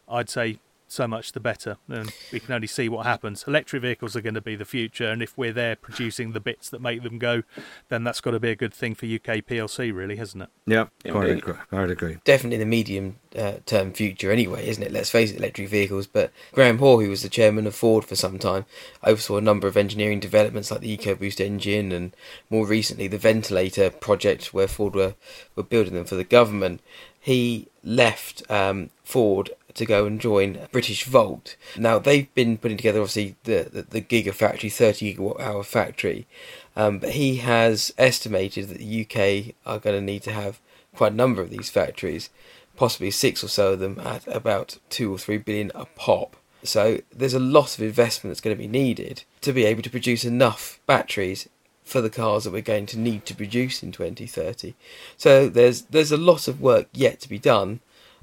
[0.07, 0.59] I'd say
[0.91, 1.77] so much the better.
[1.87, 3.45] And we can only see what happens.
[3.47, 6.69] Electric vehicles are going to be the future, and if we're there producing the bits
[6.69, 7.43] that make them go,
[7.89, 10.49] then that's got to be a good thing for UK PLC, really, hasn't it?
[10.65, 11.53] Yeah, quite agree.
[11.71, 12.17] I agree.
[12.23, 14.91] Definitely the medium uh, term future, anyway, isn't it?
[14.91, 16.07] Let's face it, electric vehicles.
[16.07, 18.65] But Graham Hoare, who was the chairman of Ford for some time,
[19.03, 22.15] oversaw a number of engineering developments like the EcoBoost engine, and
[22.49, 25.15] more recently the ventilator project, where Ford were
[25.55, 26.81] were building them for the government.
[27.21, 31.55] He left um, Ford to go and join Britishvolt.
[31.77, 36.27] Now they've been putting together obviously the the, the gigafactory, thirty gigawatt hour factory,
[36.75, 40.59] um, but he has estimated that the UK are going to need to have
[40.95, 42.29] quite a number of these factories,
[42.75, 46.35] possibly six or so of them at about two or three billion a pop.
[46.63, 49.89] So there's a lot of investment that's going to be needed to be able to
[49.89, 51.49] produce enough batteries
[51.83, 54.73] for the cars that we're going to need to produce in 2030.
[55.17, 57.79] So there's there's a lot of work yet to be done,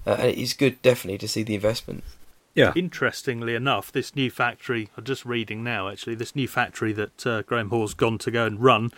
[0.07, 2.05] uh, and it is good definitely to see the investment.
[2.55, 2.73] Yeah.
[2.75, 7.43] Interestingly enough, this new factory, I'm just reading now actually, this new factory that uh,
[7.43, 8.91] Graham Hoare's gone to go and run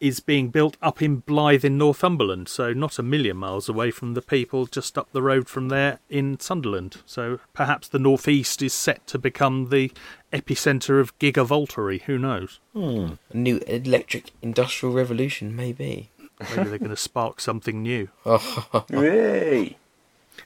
[0.00, 4.14] is being built up in Blyth in Northumberland, so not a million miles away from
[4.14, 6.98] the people just up the road from there in Sunderland.
[7.06, 9.90] So perhaps the northeast is set to become the
[10.34, 12.02] epicentre of gigavoltery.
[12.02, 12.60] Who knows?
[12.72, 16.10] Hmm, a new electric industrial revolution, maybe.
[16.40, 18.08] Maybe they're going to spark something new.
[18.90, 19.76] Yay!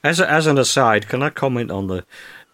[0.03, 2.05] As, a, as an aside, can I comment on the,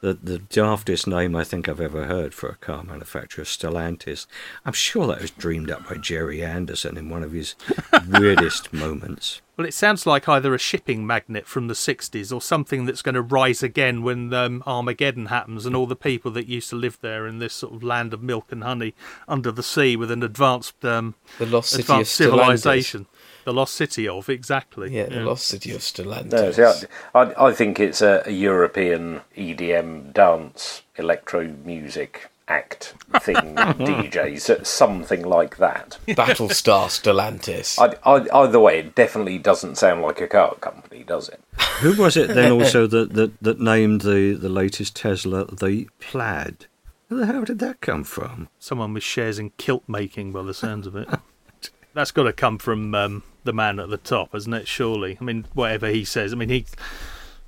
[0.02, 4.28] the, the daftest name I think I've ever heard for a car manufacturer, Stellantis?
[4.66, 7.56] I'm sure that was dreamed up by Gerry Anderson in one of his
[8.08, 9.42] weirdest moments.
[9.58, 13.16] Well, it sounds like either a shipping magnet from the 60s or something that's going
[13.16, 17.00] to rise again when um, Armageddon happens and all the people that used to live
[17.02, 18.94] there in this sort of land of milk and honey
[19.30, 23.08] under the sea with an advanced, um, The lost city of advanced civilization.
[23.46, 24.96] The lost city of, exactly.
[24.96, 26.32] Yeah, the lost city of Stellantis.
[26.32, 32.94] No, see, I, I, I think it's a, a European EDM dance electro music act
[33.22, 35.98] thing, DJs, something like that.
[36.08, 37.80] Battlestar Stellantis.
[37.80, 41.40] I, I, either way, it definitely doesn't sound like a car company, does it?
[41.82, 46.66] Who was it then also that, that, that named the, the latest Tesla the Plaid?
[47.08, 48.50] Where the hell did that come from?
[48.60, 51.08] Someone with shares in kilt making, by the sounds of it.
[51.94, 54.68] That's got to come from um, the man at the top, hasn't it?
[54.68, 55.18] Surely.
[55.20, 56.34] I mean, whatever he says.
[56.34, 56.66] I mean, he.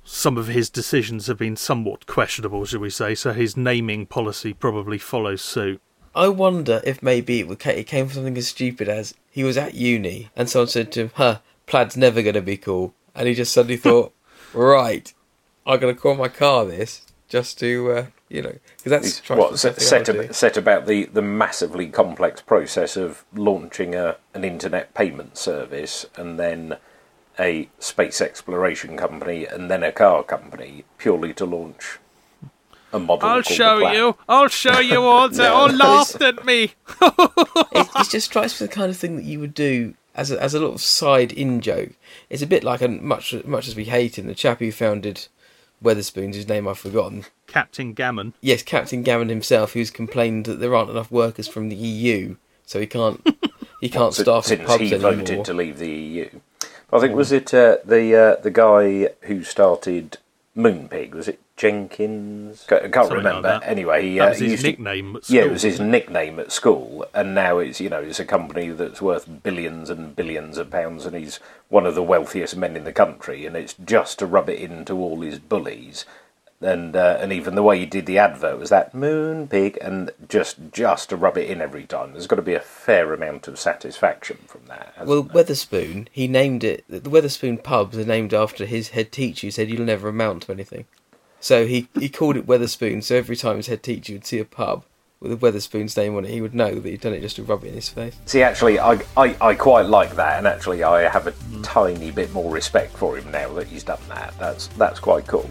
[0.04, 3.14] Some of his decisions have been somewhat questionable, should we say?
[3.14, 5.82] So his naming policy probably follows suit.
[6.14, 9.74] I wonder if maybe it, it came from something as stupid as he was at
[9.74, 12.94] uni and someone said to him, huh, plaid's never going to be cool.
[13.14, 14.14] And he just suddenly thought,
[14.54, 15.12] right,
[15.66, 19.30] I'm going to call my car this just to, uh, you know, because that's He's,
[19.30, 24.44] what, set, set, ab- set about the, the massively complex process of launching a, an
[24.44, 26.78] internet payment service and then
[27.38, 31.98] a space exploration company and then a car company purely to launch
[32.92, 33.28] a model.
[33.28, 34.16] I'll show you.
[34.28, 35.28] I'll show you all.
[35.38, 36.72] They all laughed at me.
[37.00, 40.42] it, it just strikes me the kind of thing that you would do as a,
[40.42, 41.90] as a lot of side in joke.
[42.30, 45.28] It's a bit like a much much as we hate him, the chap who founded
[45.82, 47.24] Wetherspoons, whose name I've forgotten.
[47.46, 48.34] Captain Gammon.
[48.40, 52.80] Yes, Captain Gammon himself, who's complained that there aren't enough workers from the EU, so
[52.80, 53.26] he can't
[53.80, 55.12] he can't Si- staff the since pubs he anymore.
[55.14, 56.28] voted to leave the EU.
[56.92, 60.18] I think was it uh, the uh, the guy who started
[60.56, 61.12] Moonpig?
[61.12, 62.64] Was it Jenkins?
[62.70, 63.42] I can't Something like remember.
[63.48, 63.62] that.
[63.68, 65.62] anyway, he, That uh, was he his used to- nickname at Yeah, it school, was
[65.62, 69.42] his wasn't nickname at school, and now it's you know it's a company that's worth
[69.42, 73.44] billions and billions of pounds, and he's one of the wealthiest men in the country,
[73.46, 76.04] and it's just to rub it into all his bullies.
[76.60, 80.10] And uh, and even the way he did the advert was that moon pig, and
[80.28, 82.12] just just to rub it in every time.
[82.12, 84.94] There's got to be a fair amount of satisfaction from that.
[85.06, 85.44] Well, there?
[85.44, 86.84] Wetherspoon, he named it.
[86.88, 90.52] The Wetherspoon pubs are named after his head teacher who said you'll never amount to
[90.52, 90.86] anything.
[91.40, 94.44] So he, he called it Wetherspoon, so every time his head teacher would see a
[94.44, 94.84] pub
[95.20, 97.42] with a Wetherspoon's name on it, he would know that he'd done it just to
[97.42, 98.16] rub it in his face.
[98.26, 101.62] See, actually, I, I, I quite like that, and actually, I have a hmm.
[101.62, 104.34] tiny bit more respect for him now that he's done that.
[104.38, 105.48] That's that's quite cool.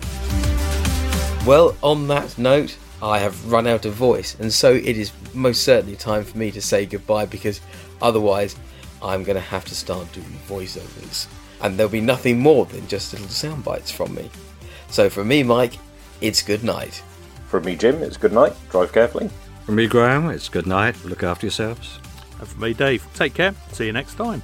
[1.45, 5.63] Well, on that note, I have run out of voice, and so it is most
[5.63, 7.61] certainly time for me to say goodbye because
[8.01, 8.55] otherwise
[9.01, 11.27] I'm going to have to start doing voiceovers.
[11.61, 14.29] And there'll be nothing more than just little sound bites from me.
[14.89, 15.73] So for me, Mike,
[16.21, 17.01] it's good night.
[17.47, 18.53] From me, Jim, it's good night.
[18.69, 19.29] Drive carefully.
[19.65, 21.03] From me, Graham, it's good night.
[21.05, 21.99] Look after yourselves.
[22.39, 23.05] And from me, Dave.
[23.13, 23.53] Take care.
[23.71, 24.41] See you next time.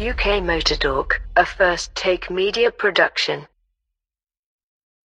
[0.00, 3.46] UK Motor Talk, a first take media production.